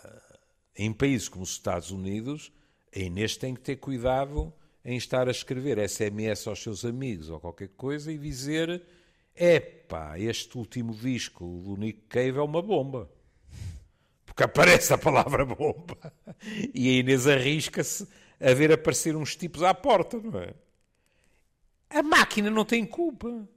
em 0.75 0.91
países 0.91 1.30
como 1.30 1.43
os 1.43 1.52
Estados 1.52 1.91
Unidos, 1.91 2.52
a 2.95 2.99
Inês 2.99 3.38
tem 3.38 3.54
que 3.54 3.62
ter 3.62 3.78
cuidado 3.78 4.52
em 4.84 4.97
estar 4.97 5.28
a 5.28 5.32
escrever 5.32 5.78
SMS 5.88 6.47
aos 6.47 6.62
seus 6.62 6.84
amigos 6.84 7.30
ou 7.30 7.39
qualquer 7.39 7.69
coisa 7.69 8.12
e 8.12 8.17
dizer: 8.17 8.82
epá, 9.39 10.19
este 10.19 10.58
último 10.58 10.93
disco 10.93 11.45
do 11.63 11.78
Nick 11.78 12.02
Cave 12.10 12.38
é 12.38 12.41
uma 12.41 12.62
bomba 12.62 13.10
porque 14.39 14.43
aparece 14.43 14.93
a 14.93 14.97
palavra 14.97 15.43
bomba. 15.43 16.13
E 16.73 16.88
a 16.88 16.91
Inês 16.99 17.28
arrisca-se 17.28 18.08
a 18.39 18.54
ver 18.54 18.71
aparecer 18.71 19.15
uns 19.15 19.36
tipos 19.36 19.63
à 19.63 19.73
porta, 19.73 20.17
não 20.17 20.39
é? 20.39 20.54
A 21.89 22.02
máquina 22.02 22.49
não 22.49 22.63
tem 22.63 22.86
culpa. 22.86 23.47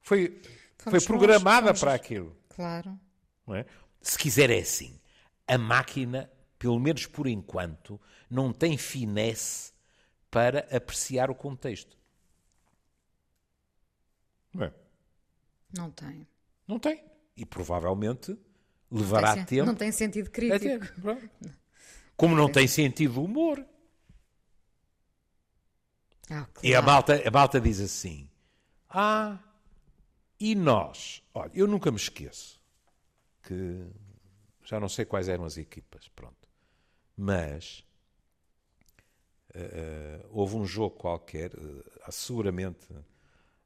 Foi, 0.00 0.40
foi 0.78 1.00
programada 1.02 1.70
nós, 1.70 1.80
para 1.80 1.92
aquilo. 1.92 2.34
Claro. 2.48 2.98
É? 3.48 3.66
Se 4.00 4.16
quiser 4.16 4.48
é 4.48 4.60
assim. 4.60 4.98
A 5.46 5.58
máquina, 5.58 6.30
pelo 6.58 6.80
menos 6.80 7.06
por 7.06 7.26
enquanto, 7.26 8.00
não 8.30 8.50
tem 8.52 8.78
finesse 8.78 9.72
para 10.30 10.60
apreciar 10.74 11.30
o 11.30 11.34
contexto. 11.34 11.98
Não 14.54 14.64
é? 14.64 14.72
Não 15.76 15.90
tem. 15.90 16.26
Não 16.66 16.78
tem 16.78 17.12
e 17.36 17.46
provavelmente 17.46 18.38
levará 18.90 19.36
não 19.36 19.44
tempo. 19.44 19.66
Não 19.66 19.74
tem 19.74 19.92
sentido 19.92 20.30
crítico. 20.30 20.86
Como 22.16 22.36
não 22.36 22.50
tem 22.50 22.66
sentido 22.66 23.22
humor. 23.22 23.64
Ah, 26.30 26.46
claro. 26.52 26.60
E 26.62 26.74
a 26.74 26.82
malta, 26.82 27.28
a 27.28 27.30
malta 27.30 27.60
diz 27.60 27.80
assim: 27.80 28.28
Ah, 28.88 29.38
e 30.38 30.54
nós? 30.54 31.22
Olha, 31.34 31.50
eu 31.54 31.66
nunca 31.66 31.90
me 31.90 31.96
esqueço 31.96 32.60
que 33.42 33.86
já 34.64 34.78
não 34.78 34.88
sei 34.88 35.04
quais 35.04 35.28
eram 35.28 35.44
as 35.44 35.56
equipas, 35.56 36.08
pronto. 36.08 36.48
Mas 37.16 37.84
uh, 39.54 40.28
houve 40.30 40.56
um 40.56 40.64
jogo 40.64 40.96
qualquer, 40.96 41.52
uh, 41.54 41.84
seguramente 42.10 42.86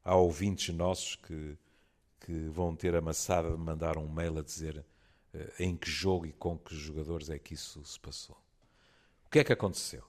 há 0.07 0.17
ouvintes 0.17 0.75
nossos 0.75 1.17
que 1.17 1.59
que 2.27 2.49
vão 2.49 2.75
ter 2.75 2.95
a 2.97 3.01
maçada 3.01 3.51
de 3.51 3.57
mandar 3.57 3.97
um 3.97 4.09
mail 4.09 4.39
a 4.39 4.43
dizer 4.43 4.85
uh, 5.33 5.63
em 5.63 5.77
que 5.77 5.89
jogo 5.89 6.27
e 6.27 6.33
com 6.33 6.59
que 6.59 6.75
jogadores 6.75 7.31
é 7.31 7.39
que 7.39 7.55
isso 7.55 7.85
se 7.85 8.01
passou. 8.01 8.37
O 9.25 9.31
que 9.31 9.39
é 9.39 9.45
que 9.45 9.53
aconteceu? 9.53 10.05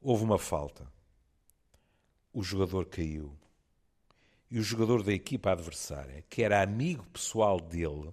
Houve 0.00 0.24
uma 0.24 0.40
falta. 0.40 0.92
O 2.32 2.42
jogador 2.42 2.86
caiu. 2.86 3.32
E 4.50 4.58
o 4.58 4.62
jogador 4.62 5.04
da 5.04 5.12
equipa 5.12 5.52
adversária, 5.52 6.24
que 6.28 6.42
era 6.42 6.60
amigo 6.60 7.06
pessoal 7.06 7.60
dele, 7.60 8.12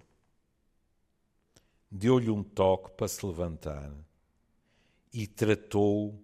deu-lhe 1.90 2.30
um 2.30 2.42
toque 2.44 2.92
para 2.92 3.08
se 3.08 3.26
levantar 3.26 3.92
e 5.12 5.26
tratou 5.26 6.22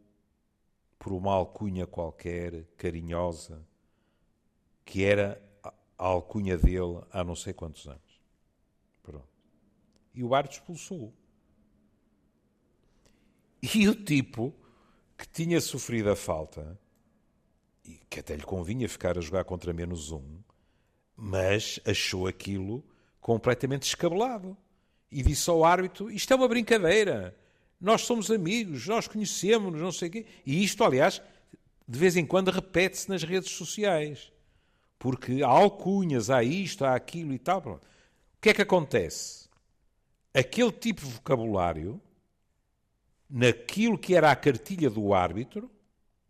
por 0.97 1.13
uma 1.13 1.35
alcunha 1.35 1.87
qualquer, 1.89 2.65
carinhosa, 2.77 3.67
que 4.87 5.05
era 5.05 5.43
a 5.99 6.05
alcunha 6.07 6.57
dele 6.57 7.03
há 7.13 7.25
não 7.25 7.35
sei 7.35 7.53
quantos 7.53 7.87
anos. 7.87 8.23
Pronto. 9.03 9.29
E 10.15 10.23
o 10.23 10.35
árbitro 10.35 10.59
expulsou-o. 10.59 11.13
E 13.75 13.89
o 13.89 13.95
tipo 13.95 14.55
que 15.19 15.27
tinha 15.29 15.61
sofrido 15.61 16.11
a 16.11 16.17
falta, 16.17 16.79
e 17.85 18.01
que 18.09 18.21
até 18.21 18.37
lhe 18.37 18.43
convinha 18.43 18.89
ficar 18.89 19.19
a 19.19 19.21
jogar 19.21 19.45
contra 19.45 19.73
menos 19.73 20.13
um, 20.13 20.39
mas 21.17 21.81
achou 21.85 22.27
aquilo 22.27 22.85
completamente 23.21 23.83
descabelado. 23.83 24.57
E 25.11 25.23
disse 25.23 25.51
ao 25.51 25.65
árbitro: 25.65 26.11
Isto 26.11 26.33
é 26.33 26.37
uma 26.37 26.49
brincadeira. 26.49 27.37
Nós 27.81 28.03
somos 28.03 28.31
amigos, 28.31 28.87
nós 28.87 29.09
conhecemos-nos, 29.09 29.81
não 29.81 29.93
sei 29.93 30.09
o 30.09 30.13
quê. 30.13 30.27
E 30.45 30.63
isto, 30.63 30.85
aliás, 30.85 31.21
de 31.89 31.99
vez 31.99 32.17
em 32.17 32.25
quando 32.25 32.51
repete-se 32.51 33.09
nas 33.09 33.23
redes 33.23 33.51
sociais 33.51 34.33
porque 34.99 35.43
há 35.43 35.49
alcunhas, 35.49 36.31
há 36.31 36.43
isto, 36.43 36.85
há 36.85 36.95
aquilo 36.95 37.33
e 37.33 37.39
tal. 37.39 37.63
Pronto. 37.63 37.85
O 37.85 38.41
que 38.41 38.51
é 38.51 38.55
que 38.55 38.63
acontece? 38.63 39.49
Aquele 40.33 40.73
tipo 40.73 41.03
de 41.03 41.13
vocabulário, 41.13 42.01
naquilo 43.29 43.99
que 43.99 44.15
era 44.15 44.31
a 44.31 44.37
cartilha 44.37 44.91
do 44.91 45.15
árbitro, 45.15 45.71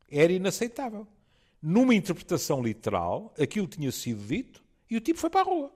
era 0.08 0.32
inaceitável. 0.32 1.06
Numa 1.60 1.94
interpretação 1.94 2.62
literal, 2.62 3.34
aquilo 3.40 3.66
tinha 3.66 3.90
sido 3.90 4.24
dito 4.24 4.62
e 4.88 4.96
o 4.96 5.00
tipo 5.00 5.18
foi 5.18 5.30
para 5.30 5.40
a 5.40 5.44
rua. 5.44 5.72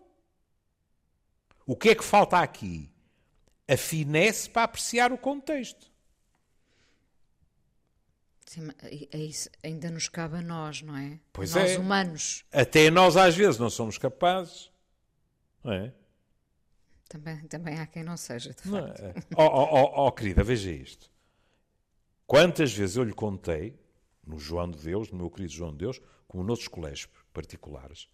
O 1.67 1.77
que 1.77 1.91
é 1.91 1.95
que 1.95 2.05
falta 2.05 2.39
aqui? 2.39 2.91
A 3.69 3.77
finesse 3.77 4.49
para 4.49 4.65
apreciar 4.65 5.13
o 5.13 5.19
contexto. 5.19 5.90
Sim, 8.51 8.69
é 9.13 9.17
isso 9.17 9.49
ainda 9.63 9.89
nos 9.93 10.09
cabe 10.09 10.39
a 10.39 10.43
nós, 10.43 10.83
não 10.83 10.97
é? 10.97 11.21
Pois 11.33 11.55
nós 11.55 11.71
é. 11.71 11.79
humanos. 11.79 12.45
Até 12.51 12.91
nós 12.91 13.17
às 13.17 13.37
vezes 13.37 13.61
não 13.61 13.71
somos 13.71 13.97
capazes, 13.97 14.73
não 15.63 15.73
é? 15.73 15.95
Também, 17.09 17.47
também 17.47 17.79
há 17.79 17.87
quem 17.87 18.03
não 18.03 18.17
seja, 18.17 18.53
de 18.53 18.63
facto. 18.63 19.05
É? 19.05 19.15
Oh, 19.37 19.45
oh, 19.45 19.69
oh, 19.71 20.07
oh, 20.07 20.11
querida, 20.11 20.43
veja 20.43 20.69
isto. 20.69 21.09
Quantas 22.27 22.73
vezes 22.73 22.97
eu 22.97 23.05
lhe 23.05 23.13
contei, 23.13 23.79
no 24.27 24.37
João 24.37 24.69
de 24.69 24.79
Deus, 24.81 25.13
no 25.13 25.19
meu 25.19 25.31
querido 25.31 25.53
João 25.53 25.71
de 25.71 25.79
Deus, 25.79 26.01
como 26.27 26.43
noutros 26.43 26.67
colégios 26.67 27.09
particulares, 27.33 28.09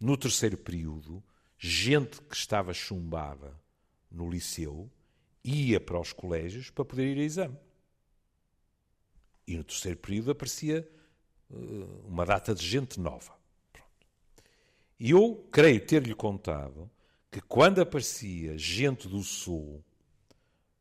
no 0.00 0.16
terceiro 0.16 0.56
período, 0.56 1.22
gente 1.56 2.20
que 2.22 2.34
estava 2.34 2.74
chumbada 2.74 3.56
no 4.10 4.28
liceu 4.28 4.90
ia 5.44 5.78
para 5.78 6.00
os 6.00 6.12
colégios 6.12 6.70
para 6.70 6.84
poder 6.84 7.16
ir 7.16 7.20
a 7.20 7.24
exame. 7.24 7.69
E 9.50 9.56
no 9.56 9.64
terceiro 9.64 9.98
período 9.98 10.30
aparecia 10.30 10.88
uh, 11.50 12.06
uma 12.06 12.24
data 12.24 12.54
de 12.54 12.64
gente 12.64 13.00
nova. 13.00 13.32
Pronto. 13.72 14.06
E 14.96 15.10
eu 15.10 15.44
creio 15.50 15.84
ter-lhe 15.84 16.14
contado 16.14 16.88
que 17.32 17.40
quando 17.40 17.80
aparecia 17.80 18.56
gente 18.56 19.08
do 19.08 19.24
Sul 19.24 19.84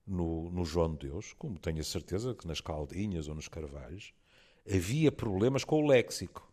no, 0.05 0.51
no 0.51 0.63
João 0.63 0.91
de 0.91 1.08
Deus, 1.08 1.34
como 1.34 1.58
tenho 1.58 1.79
a 1.79 1.84
certeza 1.84 2.36
que 2.36 2.47
nas 2.47 2.62
Caldinhas 2.62 3.27
ou 3.27 3.34
nos 3.34 3.47
Carvalhos, 3.47 4.13
havia 4.71 5.12
problemas 5.12 5.63
com 5.63 5.82
o 5.82 5.88
léxico. 5.88 6.47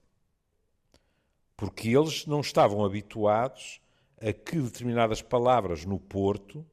Porque 1.55 1.90
eles 1.90 2.24
não 2.24 2.40
estavam 2.40 2.83
habituados 2.83 3.79
a 4.18 4.33
que 4.33 4.59
determinadas 4.59 5.20
palavras 5.20 5.85
no 5.85 6.00
Porto, 6.00 6.64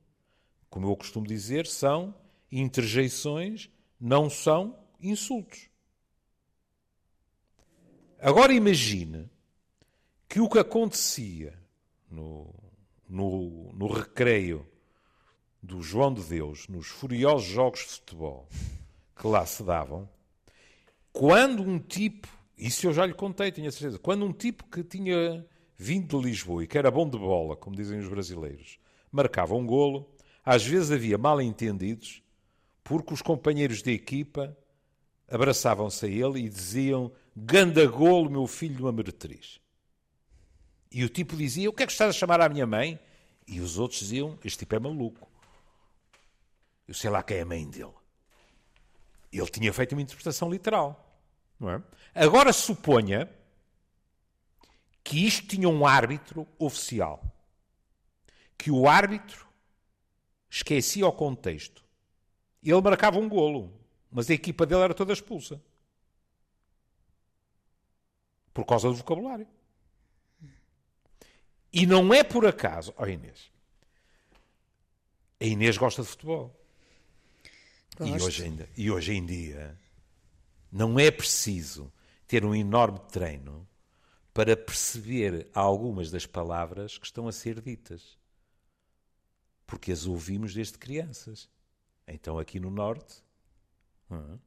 como 0.70 0.88
eu 0.90 0.96
costumo 0.96 1.28
dizer, 1.28 1.68
são 1.68 2.16
interjeições, 2.50 3.70
não 4.00 4.30
são 4.30 4.82
insultos. 5.10 5.70
Agora 8.20 8.54
imagine 8.54 9.30
que 10.30 10.40
o 10.40 10.50
que 10.50 10.58
acontecia 10.58 11.60
no, 12.10 12.54
no, 13.08 13.72
no 13.74 13.88
recreio 13.88 14.66
do 15.62 15.82
João 15.82 16.14
de 16.14 16.24
Deus, 16.24 16.68
nos 16.68 16.88
furiosos 16.88 17.48
jogos 17.48 17.82
de 17.82 17.86
futebol 17.88 18.48
que 19.16 19.28
lá 19.28 19.46
se 19.46 19.64
davam, 19.64 20.10
quando 21.12 21.62
um 21.62 21.80
tipo, 21.80 22.28
isso 22.58 22.88
eu 22.88 22.94
já 22.94 23.06
lhe 23.06 23.14
contei, 23.14 23.52
tinha 23.52 23.72
certeza, 23.72 24.00
quando 24.00 24.26
um 24.26 24.34
tipo 24.34 24.64
que 24.66 24.84
tinha 24.84 25.46
vindo 25.78 26.18
de 26.18 26.26
Lisboa 26.26 26.64
e 26.64 26.68
que 26.68 26.78
era 26.78 26.90
bom 26.90 27.10
de 27.10 27.18
bola, 27.18 27.56
como 27.56 27.76
dizem 27.76 28.00
os 28.00 28.08
brasileiros, 28.08 28.80
marcava 29.12 29.54
um 29.54 29.66
golo, 29.66 30.10
às 30.44 30.66
vezes 30.66 30.92
havia 30.92 31.18
mal 31.18 31.42
entendidos, 31.42 32.24
porque 32.84 33.14
os 33.14 33.22
companheiros 33.22 33.82
de 33.82 33.92
equipa 33.92 34.58
abraçavam-se 35.30 36.06
a 36.06 36.10
ele 36.10 36.42
e 36.42 36.50
diziam: 36.50 37.12
Ganda 37.36 37.86
golo, 37.88 38.30
meu 38.30 38.48
filho 38.48 38.76
de 38.76 38.82
uma 38.82 38.92
meretriz. 38.92 39.60
E 40.92 41.04
o 41.04 41.10
tipo 41.10 41.36
dizia: 41.36 41.70
O 41.70 41.74
que 41.74 41.84
é 41.84 41.86
que 41.86 41.92
estás 41.92 42.10
a 42.10 42.18
chamar 42.18 42.42
à 42.42 42.50
minha 42.50 42.68
mãe? 42.68 43.00
E 43.48 43.60
os 43.60 43.78
outros 43.78 44.00
diziam: 44.00 44.38
Este 44.44 44.60
tipo 44.60 44.76
é 44.76 44.80
maluco. 44.80 45.30
Eu 46.88 46.94
sei 46.94 47.10
lá 47.10 47.24
quem 47.24 47.38
é 47.38 47.42
a 47.42 47.46
mãe 47.46 47.68
dele. 47.68 47.94
Ele 49.32 49.50
tinha 49.50 49.74
feito 49.74 49.94
uma 49.94 50.02
interpretação 50.02 50.52
literal. 50.52 51.00
Não 51.60 51.70
é? 51.70 51.84
Agora 52.14 52.54
suponha 52.54 53.30
que 55.04 55.26
isto 55.26 55.48
tinha 55.48 55.68
um 55.68 55.86
árbitro 55.86 56.48
oficial. 56.60 57.24
Que 58.58 58.70
o 58.70 58.88
árbitro 58.88 59.48
esquecia 60.50 61.08
o 61.08 61.12
contexto. 61.12 61.84
Ele 62.62 62.82
marcava 62.82 63.18
um 63.18 63.28
golo, 63.28 63.74
mas 64.14 64.30
a 64.30 64.34
equipa 64.34 64.66
dele 64.66 64.84
era 64.84 64.94
toda 64.94 65.12
expulsa. 65.12 65.60
Por 68.54 68.64
causa 68.64 68.88
do 68.88 68.94
vocabulário. 68.94 69.48
E 71.74 71.88
não 71.88 72.14
é 72.14 72.24
por 72.24 72.46
acaso, 72.46 72.94
ó 72.96 73.04
oh 73.04 73.08
Inês, 73.08 73.52
a 75.42 75.46
Inês 75.46 75.76
gosta 75.76 76.04
de 76.04 76.08
futebol. 76.08 76.56
E 78.00 78.12
hoje, 78.14 78.44
ainda, 78.44 78.70
e 78.78 78.92
hoje 78.92 79.14
em 79.14 79.26
dia 79.26 79.78
não 80.72 81.00
é 81.00 81.10
preciso 81.10 81.92
ter 82.28 82.46
um 82.46 82.54
enorme 82.54 83.00
treino 83.12 83.68
para 84.34 84.56
perceber 84.56 85.48
algumas 85.54 86.12
das 86.12 86.26
palavras 86.26 86.98
que 86.98 87.06
estão 87.06 87.28
a 87.28 87.32
ser 87.32 87.62
ditas. 87.62 88.18
Porque 89.66 89.92
as 89.92 90.06
ouvimos 90.06 90.54
desde 90.54 90.78
crianças. 90.78 91.50
Então, 92.08 92.38
aqui 92.38 92.60
no 92.60 92.70
Norte, 92.72 93.24
hum, 94.14 94.40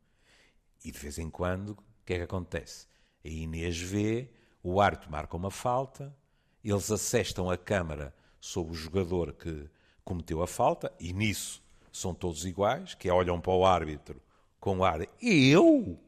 e 0.85 0.91
de 0.91 0.99
vez 0.99 1.19
em 1.19 1.29
quando, 1.29 1.71
o 1.71 1.77
que 2.05 2.15
é 2.15 2.17
que 2.19 2.23
acontece? 2.23 2.87
A 3.25 3.29
Inês 3.29 3.79
vê, 3.79 4.31
o 4.63 4.81
árbitro 4.81 5.11
marca 5.11 5.37
uma 5.37 5.51
falta, 5.51 6.17
eles 6.65 6.91
assestam 6.91 7.51
a 7.51 7.57
câmara 7.57 8.15
sobre 8.41 8.73
o 8.73 8.77
jogador 8.77 9.33
que 9.33 9.69
cometeu 10.05 10.43
a 10.43 10.47
falta, 10.47 10.93
e 11.01 11.13
nisso 11.13 11.63
são 11.93 12.15
todos 12.15 12.45
iguais, 12.45 12.95
que 12.95 13.09
é 13.09 13.13
olham 13.13 13.41
para 13.41 13.53
o 13.53 13.65
árbitro 13.65 14.21
com 14.61 14.85
ar, 14.85 15.01
eu? 15.21 15.99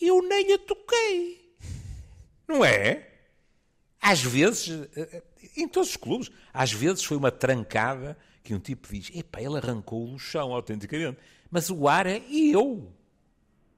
Eu 0.00 0.22
nem 0.28 0.52
a 0.52 0.58
toquei. 0.58 1.54
Não 2.46 2.64
é? 2.64 3.08
Às 4.00 4.22
vezes, 4.22 4.88
eh, 4.96 5.22
em 5.56 5.68
todos 5.68 5.90
os 5.90 5.96
clubes, 5.96 6.30
às 6.52 6.72
vezes 6.72 7.04
foi 7.04 7.16
uma 7.16 7.30
trancada 7.30 8.18
que 8.42 8.54
um 8.54 8.58
tipo 8.58 8.88
diz, 8.92 9.10
epá, 9.14 9.40
ele 9.40 9.56
arrancou 9.58 10.08
do 10.08 10.18
chão 10.18 10.52
autenticamente. 10.52 11.18
Mas 11.52 11.68
o 11.68 11.86
ar 11.86 12.06
é 12.06 12.24
eu. 12.30 12.90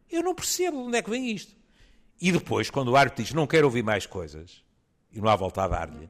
Eu 0.09 0.23
não 0.23 0.35
percebo 0.35 0.79
de 0.79 0.83
onde 0.85 0.97
é 0.97 1.03
que 1.03 1.11
vem 1.11 1.33
isto. 1.33 1.55
E 2.21 2.31
depois, 2.31 2.71
quando 2.71 2.89
o 2.89 2.97
árbitro 2.97 3.25
diz, 3.25 3.35
não 3.35 3.49
quero 3.49 3.67
ouvir 3.67 3.83
mais 3.83 4.07
coisas, 4.07 4.65
e 5.13 5.21
não 5.21 5.29
há 5.29 5.35
volta 5.35 5.65
a 5.65 5.69
dar-lhe, 5.69 6.09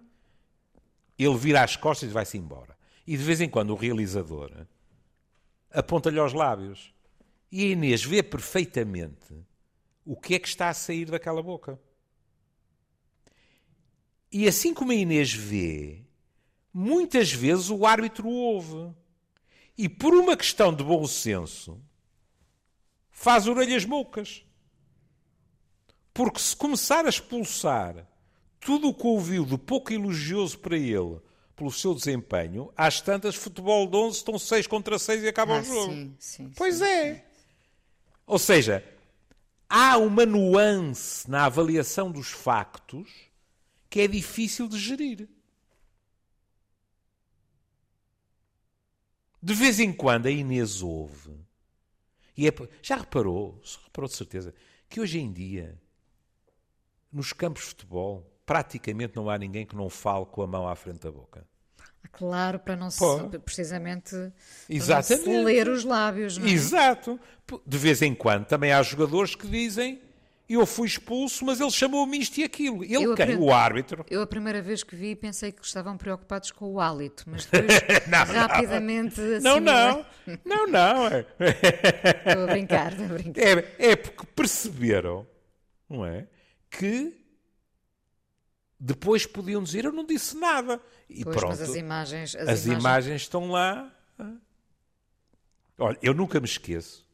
ele 1.19 1.37
vira 1.39 1.65
as 1.65 1.75
costas 1.75 2.11
e 2.11 2.13
vai-se 2.13 2.37
embora. 2.37 2.77
E 3.07 3.17
de 3.17 3.23
vez 3.23 3.41
em 3.41 3.49
quando 3.49 3.71
o 3.71 3.77
realizador 3.77 4.53
aponta-lhe 5.75 6.19
aos 6.19 6.35
lábios. 6.35 6.95
E 7.51 7.65
a 7.65 7.67
Inês 7.69 8.05
vê 8.05 8.23
perfeitamente 8.23 9.35
o 10.05 10.17
que 10.17 10.35
é 10.35 10.39
que 10.39 10.49
está 10.49 10.69
a 10.69 10.75
sair 10.75 11.07
daquela 11.07 11.43
boca. 11.43 11.81
E 14.31 14.47
assim 14.47 14.75
como 14.75 14.93
a 14.93 14.95
Inês 14.95 15.33
vê, 15.33 16.03
muitas 16.73 17.33
vezes 17.33 17.71
o 17.71 17.87
árbitro 17.87 18.29
ouve. 18.29 18.95
E 19.77 19.89
por 19.89 20.15
uma 20.15 20.37
questão 20.37 20.73
de 20.73 20.85
bom 20.85 21.07
senso, 21.07 21.81
faz 23.11 23.47
orelhas 23.47 23.85
moucas. 23.85 24.45
Porque 26.13 26.39
se 26.39 26.55
começar 26.55 27.07
a 27.07 27.09
expulsar 27.09 28.07
tudo 28.61 28.89
o 28.89 28.95
que 28.95 29.07
ouviu 29.07 29.45
de 29.45 29.59
pouco 29.59 29.93
elogioso 29.93 30.59
para 30.59 30.77
ele 30.77 31.21
pelo 31.57 31.71
seu 31.71 31.95
desempenho, 31.95 32.73
às 32.77 33.01
tantas, 33.01 33.35
futebol 33.35 33.87
de 33.87 33.97
11 33.97 34.17
estão 34.17 34.39
6 34.39 34.67
contra 34.67 34.99
6 34.99 35.23
e 35.23 35.29
acaba 35.29 35.57
ah, 35.57 35.61
o 35.61 35.65
jogo. 35.65 35.93
Sim, 35.93 36.17
sim, 36.19 36.51
pois 36.57 36.77
sim, 36.77 36.85
é. 36.85 37.25
Ou 38.27 38.39
seja, 38.39 38.85
há 39.69 39.97
uma 39.99 40.25
nuance 40.25 41.29
na 41.31 41.45
avaliação 41.45 42.11
dos 42.11 42.31
factos 42.31 43.09
que 43.91 44.01
é 44.01 44.09
difícil 44.09 44.67
de 44.69 44.79
gerir. 44.79 45.29
De 49.45 49.53
vez 49.53 49.79
em 49.79 49.93
quando 49.93 50.25
a 50.25 50.31
Inês 50.31 50.81
ouve. 50.81 51.31
E 52.35 52.49
é, 52.49 52.53
já 52.81 52.97
reparou, 52.97 53.61
reparou 53.85 54.09
de 54.09 54.17
certeza, 54.17 54.55
que 54.89 55.03
hoje 55.03 55.21
em 55.21 55.31
dia, 55.31 55.79
nos 57.13 57.35
campos 57.35 57.65
de 57.65 57.69
futebol, 57.69 58.27
praticamente 58.47 59.15
não 59.15 59.29
há 59.29 59.37
ninguém 59.37 59.67
que 59.67 59.77
não 59.77 59.91
fale 59.91 60.25
com 60.25 60.41
a 60.41 60.47
mão 60.47 60.67
à 60.67 60.75
frente 60.75 61.01
da 61.01 61.13
boca. 61.13 61.47
Claro, 62.11 62.59
para 62.59 62.75
não 62.75 62.91
se, 62.91 62.99
precisamente 63.45 64.15
Exatamente. 64.67 65.27
Não 65.27 65.35
se 65.35 65.45
ler 65.45 65.69
os 65.69 65.85
lábios. 65.85 66.39
Não 66.39 66.47
é? 66.47 66.51
Exato. 66.51 67.21
De 67.67 67.77
vez 67.77 68.01
em 68.01 68.15
quando 68.15 68.47
também 68.47 68.73
há 68.73 68.83
jogadores 68.83 69.35
que 69.35 69.47
dizem 69.47 70.01
eu 70.49 70.67
fui 70.67 70.87
expulso, 70.87 71.45
mas 71.45 71.59
ele 71.59 71.71
chamou-me 71.71 72.19
isto 72.19 72.39
e 72.39 72.45
aquilo. 72.45 72.85
Ele 72.85 73.05
eu 73.05 73.15
quem? 73.15 73.37
O 73.37 73.51
árbitro. 73.53 74.05
Eu 74.11 74.21
a 74.21 74.27
primeira 74.27 74.61
vez 74.61 74.83
que 74.83 74.95
vi 74.95 75.17
pensei 75.17 75.51
que 75.51 75.65
estavam 75.65 75.97
preocupados 75.97 76.51
com 76.51 76.67
o 76.67 76.81
hálito, 76.81 77.25
mas 77.27 77.47
depois 77.51 77.81
não, 78.07 78.25
rapidamente 78.27 79.21
não. 79.41 79.59
Não, 79.59 79.61
não. 79.61 80.07
Não, 80.45 80.67
não. 80.67 81.07
É. 81.09 81.27
Estou 82.29 82.45
a 82.45 82.47
brincar, 82.47 82.93
estou 82.93 83.07
a 83.07 83.09
brincar. 83.09 83.41
É, 83.41 83.75
é 83.79 83.97
porque 83.97 84.27
perceberam, 84.35 85.27
não 85.89 86.05
é? 86.05 86.27
Que 86.71 87.19
depois 88.79 89.25
podiam 89.25 89.63
dizer 89.63 89.87
eu 89.87 89.93
não 89.93 90.05
disse 90.05 90.37
nada. 90.37 90.79
E 91.09 91.25
pois, 91.25 91.37
pronto. 91.37 91.51
Mas 91.51 91.63
as 91.63 91.75
imagens, 91.75 92.35
as, 92.35 92.49
as 92.49 92.67
imagens... 92.67 92.83
imagens... 92.83 93.23
estão 93.23 93.51
lá. 93.51 93.91
Olha, 95.79 95.99
eu 96.03 96.13
nunca 96.13 96.39
me 96.39 96.47
esqueço. 96.47 97.05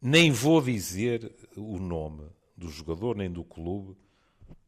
Nem 0.00 0.32
vou 0.32 0.62
dizer 0.62 1.34
o 1.56 1.78
nome 1.78 2.30
do 2.56 2.70
jogador 2.70 3.16
nem 3.16 3.30
do 3.30 3.44
clube, 3.44 3.96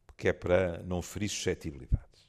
porque 0.05 0.27
é 0.27 0.33
para 0.33 0.83
não 0.83 1.01
ferir 1.01 1.29
suscetibilidades. 1.29 2.27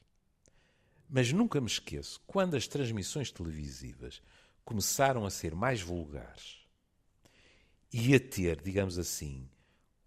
Mas 1.09 1.33
nunca 1.33 1.61
me 1.61 1.67
esqueço 1.67 2.21
quando 2.27 2.57
as 2.57 2.67
transmissões 2.67 3.31
televisivas 3.31 4.23
começaram 4.65 5.27
a 5.27 5.31
ser 5.31 5.55
mais 5.55 5.83
vulgares 5.83 6.67
e 7.93 8.15
a 8.15 8.21
ter, 8.21 8.61
digamos 8.63 8.99
assim, 8.99 9.49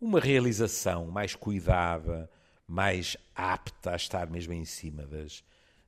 uma 0.02 0.20
realização 0.20 1.08
mais 1.08 1.36
cuidada, 1.36 2.30
mais 2.68 3.16
apta 3.36 3.92
a 3.92 3.96
estar 3.96 4.30
mesmo 4.30 4.54
em 4.54 4.66
cima 4.66 5.06
das, 5.06 5.44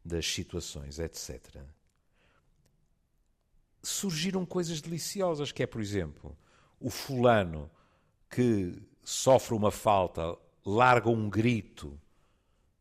das 0.05 0.25
situações, 0.25 0.99
etc. 0.99 1.57
Surgiram 3.81 4.45
coisas 4.45 4.79
deliciosas, 4.79 5.51
que 5.51 5.63
é, 5.63 5.67
por 5.67 5.81
exemplo, 5.81 6.37
o 6.79 6.89
fulano 6.89 7.69
que 8.29 8.81
sofre 9.03 9.55
uma 9.55 9.71
falta, 9.71 10.37
larga 10.65 11.09
um 11.09 11.29
grito 11.29 11.99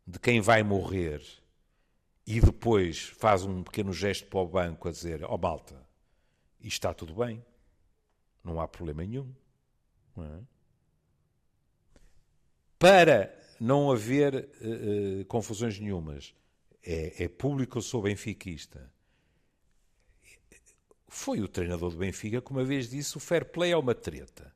de 0.07 0.19
quem 0.19 0.41
vai 0.41 0.63
morrer 0.63 1.23
e 2.27 2.41
depois 2.41 3.01
faz 3.01 3.45
um 3.45 3.63
pequeno 3.63 3.93
gesto 3.93 4.27
para 4.29 4.41
o 4.41 4.47
banco 4.47 4.89
a 4.89 4.91
dizer: 4.91 5.25
Ó 5.25 5.35
oh, 5.35 5.39
malta, 5.39 5.75
isto 6.61 6.75
está 6.75 6.93
tudo 6.93 7.15
bem, 7.15 7.45
não 8.45 8.61
há 8.61 8.69
problema 8.69 9.03
nenhum. 9.05 9.35
É? 10.19 10.41
Para 12.79 13.37
não 13.61 13.91
haver 13.91 14.35
uh, 14.35 15.21
uh, 15.21 15.25
confusões 15.27 15.79
nenhumas. 15.79 16.35
é, 16.83 17.25
é 17.25 17.29
público, 17.29 17.79
eu 17.79 17.83
sou 17.83 18.03
benfiquista. 18.03 18.93
Foi 21.09 21.41
o 21.41 21.49
treinador 21.49 21.91
do 21.91 21.97
Benfica 21.97 22.41
que 22.43 22.51
uma 22.51 22.65
vez 22.65 22.91
disse 22.91 23.17
o 23.17 23.21
fair 23.21 23.47
play 23.47 23.73
é 23.73 23.77
uma 23.77 23.95
treta. 23.95 24.55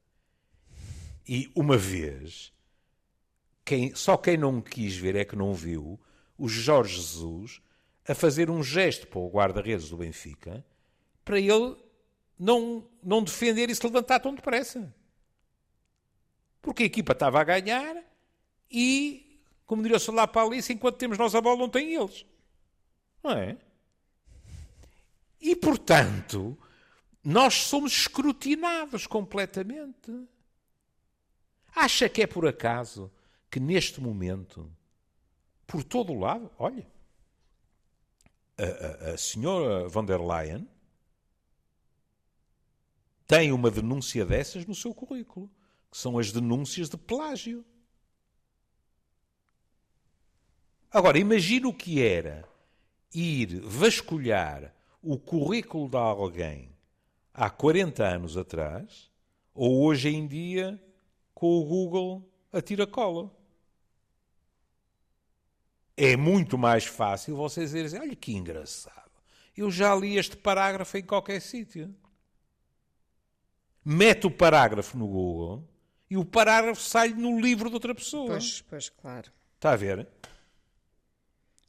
E 1.26 1.50
uma 1.54 1.78
vez, 1.78 2.52
quem, 3.64 3.94
só 3.94 4.16
quem 4.16 4.36
não 4.36 4.60
quis 4.60 4.94
ver 4.94 5.16
é 5.16 5.24
que 5.24 5.34
não 5.34 5.54
viu, 5.54 5.98
o 6.36 6.48
Jorge 6.48 6.96
Jesus 6.96 7.62
a 8.06 8.14
fazer 8.14 8.50
um 8.50 8.62
gesto 8.62 9.06
para 9.06 9.20
o 9.20 9.30
guarda-redes 9.30 9.88
do 9.88 9.96
Benfica 9.96 10.64
para 11.24 11.38
ele 11.38 11.76
não, 12.38 12.86
não 13.02 13.22
defender 13.22 13.70
e 13.70 13.74
se 13.74 13.86
levantar 13.86 14.20
tão 14.20 14.34
depressa. 14.34 14.92
Porque 16.60 16.82
a 16.82 16.86
equipa 16.86 17.12
estava 17.12 17.40
a 17.40 17.44
ganhar 17.44 17.96
e, 18.70 19.40
como 19.64 19.82
diria 19.82 19.98
o 19.98 20.12
lá 20.12 20.26
para 20.26 20.46
Alice, 20.46 20.72
enquanto 20.72 20.96
temos 20.96 21.16
nós 21.16 21.34
a 21.34 21.40
bola, 21.40 21.58
não 21.58 21.68
tem 21.68 21.94
eles. 21.94 22.26
Não 23.22 23.32
é? 23.32 23.56
E, 25.42 25.56
portanto, 25.56 26.56
nós 27.24 27.54
somos 27.54 27.92
escrutinados 27.92 29.08
completamente. 29.08 30.12
Acha 31.74 32.08
que 32.08 32.22
é 32.22 32.28
por 32.28 32.46
acaso 32.46 33.12
que 33.50 33.58
neste 33.58 34.00
momento, 34.00 34.72
por 35.66 35.82
todo 35.82 36.12
o 36.12 36.18
lado, 36.18 36.48
olha, 36.56 36.86
a, 38.56 39.08
a, 39.08 39.14
a 39.14 39.18
senhora 39.18 39.88
von 39.88 40.04
der 40.04 40.20
Leyen 40.20 40.68
tem 43.26 43.50
uma 43.50 43.70
denúncia 43.70 44.24
dessas 44.24 44.64
no 44.64 44.76
seu 44.76 44.94
currículo, 44.94 45.50
que 45.90 45.98
são 45.98 46.18
as 46.18 46.30
denúncias 46.30 46.88
de 46.88 46.96
plágio. 46.96 47.64
Agora, 50.88 51.18
imagine 51.18 51.66
o 51.66 51.74
que 51.74 52.00
era 52.00 52.48
ir 53.12 53.60
vasculhar 53.60 54.71
o 55.02 55.18
currículo 55.18 55.88
de 55.88 55.96
alguém 55.96 56.72
há 57.34 57.50
40 57.50 58.06
anos 58.06 58.36
atrás, 58.36 59.10
ou 59.54 59.84
hoje 59.84 60.08
em 60.08 60.26
dia 60.26 60.82
com 61.34 61.58
o 61.58 61.64
Google 61.64 62.30
a 62.52 62.62
tira-cola. 62.62 63.30
É 65.96 66.16
muito 66.16 66.56
mais 66.56 66.84
fácil 66.84 67.36
vocês 67.36 67.72
dizerem, 67.72 68.08
olha 68.08 68.16
que 68.16 68.32
engraçado, 68.32 69.10
eu 69.56 69.70
já 69.70 69.94
li 69.94 70.16
este 70.16 70.36
parágrafo 70.36 70.96
em 70.96 71.02
qualquer 71.02 71.40
sítio. 71.40 71.94
Mete 73.84 74.26
o 74.26 74.30
parágrafo 74.30 74.96
no 74.96 75.08
Google 75.08 75.68
e 76.08 76.16
o 76.16 76.24
parágrafo 76.24 76.80
sai 76.80 77.08
no 77.08 77.40
livro 77.40 77.68
de 77.68 77.74
outra 77.74 77.94
pessoa. 77.94 78.28
Pois, 78.28 78.62
pois, 78.62 78.88
claro. 78.88 79.32
Está 79.56 79.72
a 79.72 79.76
ver? 79.76 80.08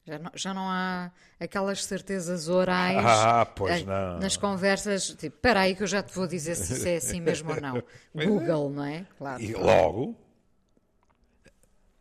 Já 0.06 0.20
não, 0.20 0.32
já 0.36 0.54
não 0.54 0.70
há 0.70 1.12
aquelas 1.40 1.86
certezas 1.86 2.50
orais 2.50 2.98
ah, 3.06 3.46
pois 3.46 3.86
não. 3.86 4.20
nas 4.20 4.36
conversas, 4.36 5.08
tipo, 5.08 5.38
espera 5.38 5.62
aí 5.62 5.76
que 5.76 5.84
eu 5.84 5.88
já 5.88 6.04
te 6.04 6.14
vou 6.14 6.28
dizer 6.28 6.56
se 6.56 6.74
isso 6.74 6.88
é 6.88 6.98
assim 6.98 7.22
mesmo 7.22 7.52
ou 7.52 7.62
não. 7.62 7.82
Google, 8.14 8.70
não 8.70 8.84
é? 8.84 9.06
Claro. 9.18 9.42
E 9.42 9.54
logo, 9.54 10.14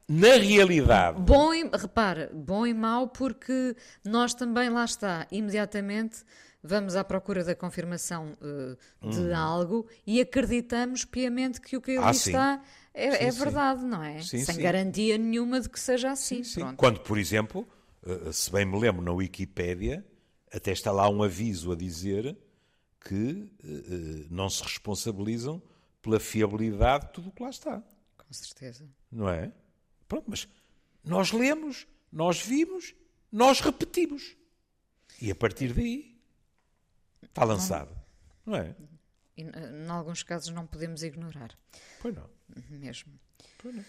na 0.08 0.34
realidade... 0.34 1.20
Bom 1.20 1.54
e, 1.54 1.62
repara, 1.72 2.28
bom 2.34 2.66
e 2.66 2.74
mau 2.74 3.06
porque 3.06 3.76
nós 4.04 4.34
também, 4.34 4.68
lá 4.68 4.84
está, 4.84 5.28
imediatamente 5.30 6.24
vamos 6.60 6.96
à 6.96 7.04
procura 7.04 7.44
da 7.44 7.54
confirmação 7.54 8.36
uh, 8.40 9.10
de 9.10 9.20
hum. 9.20 9.36
algo 9.36 9.86
e 10.04 10.20
acreditamos 10.20 11.04
piamente 11.04 11.60
que 11.60 11.76
o 11.76 11.80
que 11.80 11.96
ali 11.96 12.06
ah, 12.06 12.10
está 12.10 12.62
é, 12.92 13.12
sim, 13.12 13.24
é 13.26 13.30
verdade, 13.30 13.84
não 13.84 14.02
é? 14.02 14.20
Sim, 14.20 14.44
Sem 14.44 14.56
sim. 14.56 14.62
garantia 14.62 15.16
nenhuma 15.16 15.60
de 15.60 15.68
que 15.68 15.78
seja 15.78 16.10
assim. 16.10 16.42
Quando, 16.76 16.98
por 17.00 17.16
exemplo 17.16 17.66
se 18.32 18.50
bem 18.50 18.64
me 18.64 18.78
lembro, 18.78 19.02
na 19.02 19.12
Wikipédia, 19.12 20.04
até 20.52 20.72
está 20.72 20.90
lá 20.90 21.08
um 21.08 21.22
aviso 21.22 21.72
a 21.72 21.76
dizer 21.76 22.36
que 23.00 23.50
uh, 23.64 24.26
não 24.30 24.48
se 24.48 24.62
responsabilizam 24.62 25.62
pela 26.00 26.20
fiabilidade 26.20 27.06
de 27.06 27.12
tudo 27.12 27.28
o 27.28 27.32
que 27.32 27.42
lá 27.42 27.50
está. 27.50 27.82
Com 28.16 28.32
certeza. 28.32 28.88
Não 29.10 29.28
é? 29.28 29.52
Pronto, 30.08 30.24
mas 30.28 30.48
nós 31.04 31.32
lemos, 31.32 31.86
nós 32.10 32.40
vimos, 32.40 32.94
nós 33.30 33.60
repetimos. 33.60 34.36
E 35.20 35.30
a 35.30 35.34
partir 35.34 35.72
daí 35.72 36.20
está 37.22 37.44
lançado. 37.44 37.96
Não, 38.44 38.56
é? 38.56 38.74
E, 39.36 39.42
em 39.42 39.88
alguns 39.88 40.22
casos 40.22 40.50
não 40.50 40.66
podemos 40.66 41.02
ignorar. 41.02 41.56
Pois 42.00 42.14
não. 42.14 42.28
Mesmo. 42.68 43.12
Pois 43.58 43.74
não. 43.74 43.84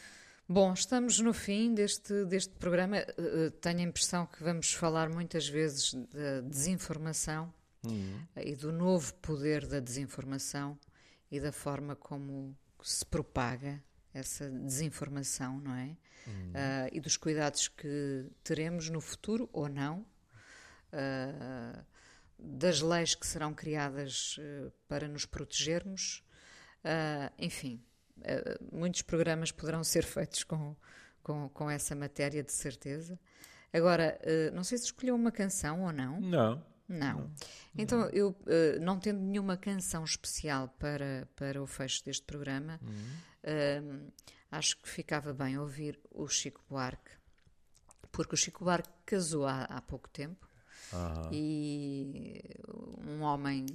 Bom, 0.48 0.74
estamos 0.74 1.20
no 1.20 1.34
fim 1.34 1.74
deste, 1.74 2.26
deste 2.26 2.54
programa. 2.56 2.98
Eh, 2.98 3.06
eh, 3.18 3.50
tenho 3.62 3.80
a 3.80 3.84
impressão 3.84 4.26
que 4.26 4.44
vamos 4.44 4.74
falar 4.74 5.10
muitas 5.10 5.48
vezes 5.48 5.94
da 5.94 6.42
desinformação 6.42 7.54
uhum. 7.86 8.28
e 8.36 8.54
do 8.54 8.72
novo 8.74 9.14
poder 9.16 9.66
da 9.66 9.80
desinformação 9.80 10.78
e 11.32 11.40
da 11.40 11.52
forma 11.52 11.96
como 11.96 12.56
se 12.82 13.06
propaga 13.06 13.82
essa 14.14 14.50
desinformação, 14.50 15.60
não 15.62 15.76
é? 15.76 15.96
Uhum. 16.28 16.52
Uh, 16.52 16.90
e 16.92 17.00
dos 17.00 17.18
cuidados 17.18 17.68
que 17.68 18.30
teremos 18.44 18.90
no 18.90 19.02
futuro 19.02 19.50
ou 19.52 19.68
não, 19.68 20.06
uh, 20.92 21.86
das 22.38 22.82
leis 22.82 23.16
que 23.16 23.26
serão 23.26 23.54
criadas 23.54 24.38
uh, 24.38 24.72
para 24.88 25.08
nos 25.08 25.26
protegermos, 25.26 26.24
enfim 27.40 27.82
eh, 27.82 27.93
muitos 28.72 29.02
programas 29.02 29.52
poderão 29.52 29.84
ser 29.84 30.04
feitos 30.04 30.44
com, 30.44 30.76
com, 31.22 31.50
com 31.50 31.70
essa 31.70 31.96
matéria, 31.96 32.44
de 32.44 32.52
certeza. 32.52 33.20
Agora, 33.72 34.20
uh, 34.24 34.56
não 34.56 34.64
sei 34.64 34.78
se 34.78 34.86
escolheu 34.86 35.16
uma 35.16 35.32
canção 35.32 35.82
ou 35.84 35.92
não. 35.92 36.22
Não. 36.22 36.64
Não. 36.88 37.18
não. 37.18 37.32
Então, 37.76 38.00
não. 38.00 38.10
eu, 38.10 38.30
uh, 38.30 38.80
não 38.82 39.00
tendo 39.00 39.20
nenhuma 39.20 39.58
canção 39.58 40.04
especial 40.04 40.70
para, 40.78 41.28
para 41.36 41.62
o 41.62 41.66
fecho 41.66 42.04
deste 42.06 42.24
programa, 42.24 42.80
uhum. 42.84 44.08
acho 44.52 44.78
que 44.78 44.88
ficava 44.88 45.34
bem 45.34 45.58
ouvir 45.58 46.00
o 46.12 46.28
Chico 46.28 46.62
Buarque, 46.70 47.12
porque 48.12 48.36
o 48.36 48.38
Chico 48.38 48.64
Buarque 48.64 48.90
casou 49.06 49.48
há, 49.48 49.64
há 49.64 49.82
pouco 49.82 50.08
tempo 50.10 50.48
uhum. 50.92 51.30
e 51.32 52.44
um 53.08 53.22
homem 53.22 53.66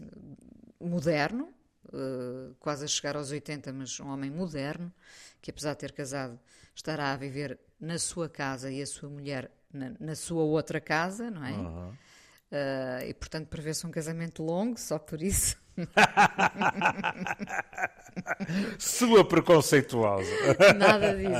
moderno, 0.80 1.52
uh, 1.92 2.54
quase 2.60 2.84
a 2.84 2.88
chegar 2.88 3.16
aos 3.16 3.30
80, 3.30 3.72
mas 3.72 3.98
um 4.00 4.08
homem 4.08 4.30
moderno, 4.30 4.92
que 5.40 5.50
apesar 5.50 5.72
de 5.72 5.78
ter 5.78 5.92
casado, 5.92 6.38
estará 6.74 7.12
a 7.12 7.16
viver 7.16 7.58
na 7.80 7.98
sua 7.98 8.28
casa 8.28 8.70
e 8.70 8.82
a 8.82 8.86
sua 8.86 9.08
mulher 9.08 9.50
na, 9.72 9.92
na 9.98 10.14
sua 10.14 10.42
outra 10.42 10.80
casa, 10.80 11.30
não 11.30 11.44
é? 11.44 11.52
Uhum. 11.52 11.90
Uh, 11.90 13.04
e 13.06 13.14
portanto 13.14 13.48
prevê-se 13.48 13.86
um 13.86 13.90
casamento 13.90 14.42
longo, 14.42 14.78
só 14.78 14.98
por 14.98 15.20
isso. 15.20 15.56
Sua 18.78 19.24
preconceituosa. 19.24 20.30
Nada 20.76 21.14
disso. 21.14 21.30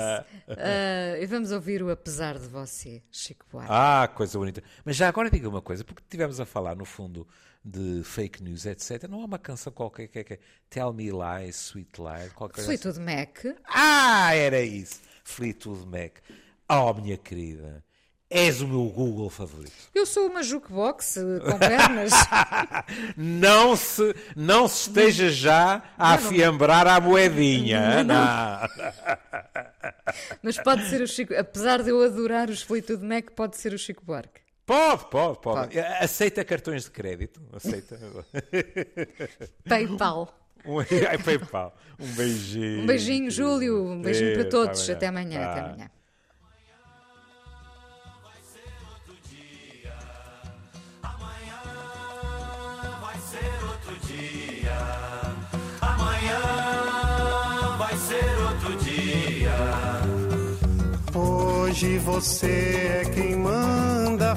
Uh, 0.49 1.21
e 1.21 1.27
vamos 1.27 1.51
ouvir 1.51 1.83
o 1.83 1.91
Apesar 1.91 2.39
de 2.39 2.47
Você, 2.47 3.03
Chico 3.11 3.45
Buarque. 3.51 3.73
Ah, 3.73 4.09
coisa 4.15 4.39
bonita. 4.39 4.63
Mas 4.85 4.95
já 4.97 5.09
agora 5.09 5.31
diga 5.31 5.49
uma 5.49 5.63
coisa, 5.63 5.85
porque 5.85 6.03
tivemos 6.09 6.39
a 6.39 6.47
falar, 6.47 6.77
no 6.77 6.85
fundo, 6.85 7.27
de 7.69 8.03
fake 8.03 8.43
news, 8.43 8.65
etc. 8.65 9.05
Não 9.09 9.21
há 9.21 9.25
uma 9.27 9.39
canção 9.39 9.73
qualquer 9.73 10.09
que 10.09 10.19
é, 10.19 10.25
que 10.25 10.35
é 10.35 10.39
Tell 10.71 10.93
Me 10.93 11.11
Lies, 11.11 11.57
Sweet 11.57 12.01
Lies, 12.01 12.33
qualquer 12.33 12.65
Fleetwood 12.65 13.01
assim. 13.01 13.17
Mac. 13.17 13.45
Ah, 13.67 14.35
era 14.35 14.61
isso. 14.61 15.01
Fleetwood 15.23 15.87
Mac. 15.87 16.19
Oh, 16.69 16.93
minha 16.95 17.17
querida. 17.17 17.85
És 18.31 18.61
o 18.61 18.69
meu 18.69 18.85
Google 18.91 19.31
favorito. 19.31 19.73
Eu 19.95 20.05
sou 20.05 20.27
uma 20.27 20.43
jukebox 20.43 21.17
eh, 21.17 21.41
com 21.41 21.59
pernas. 21.59 22.13
não, 23.17 23.75
se, 23.75 24.15
não 24.37 24.69
se 24.69 24.89
esteja 24.89 25.31
já 25.31 25.83
a 25.97 26.13
afiambrar 26.13 26.87
a 26.87 27.01
moedinha. 27.01 28.05
Não, 28.05 28.15
não. 28.15 28.69
Mas 30.43 30.59
pode 30.59 30.87
ser 30.91 31.01
o 31.01 31.07
Chico, 31.07 31.35
apesar 31.35 31.83
de 31.83 31.89
eu 31.89 32.03
adorar 32.03 32.51
os 32.51 32.61
Fleetwood 32.61 33.03
Mac, 33.03 33.31
pode 33.31 33.57
ser 33.57 33.73
o 33.73 33.79
Chico 33.79 34.05
Buarque. 34.05 34.48
Pode, 34.69 35.07
pode, 35.07 35.39
pode, 35.41 35.69
pode. 35.69 35.81
Aceita 35.81 36.45
cartões 36.45 36.85
de 36.85 36.91
crédito? 36.91 37.41
Aceita. 37.55 37.99
PayPal. 39.67 40.29
Um, 40.67 40.85
PayPal. 41.25 41.75
Um 41.99 42.13
beijinho. 42.13 42.83
Um 42.83 42.87
beijinho, 42.87 43.31
Júlio. 43.31 43.83
Um 43.83 44.03
beijinho 44.03 44.35
para 44.35 44.45
todos. 44.45 44.91
Até 44.91 45.07
amanhã. 45.07 45.43
Até 45.43 45.61
amanhã. 45.61 45.91
Hoje 61.15 61.99
você 61.99 63.03
é 63.03 63.11
quem 63.15 63.37
manda, 63.37 64.08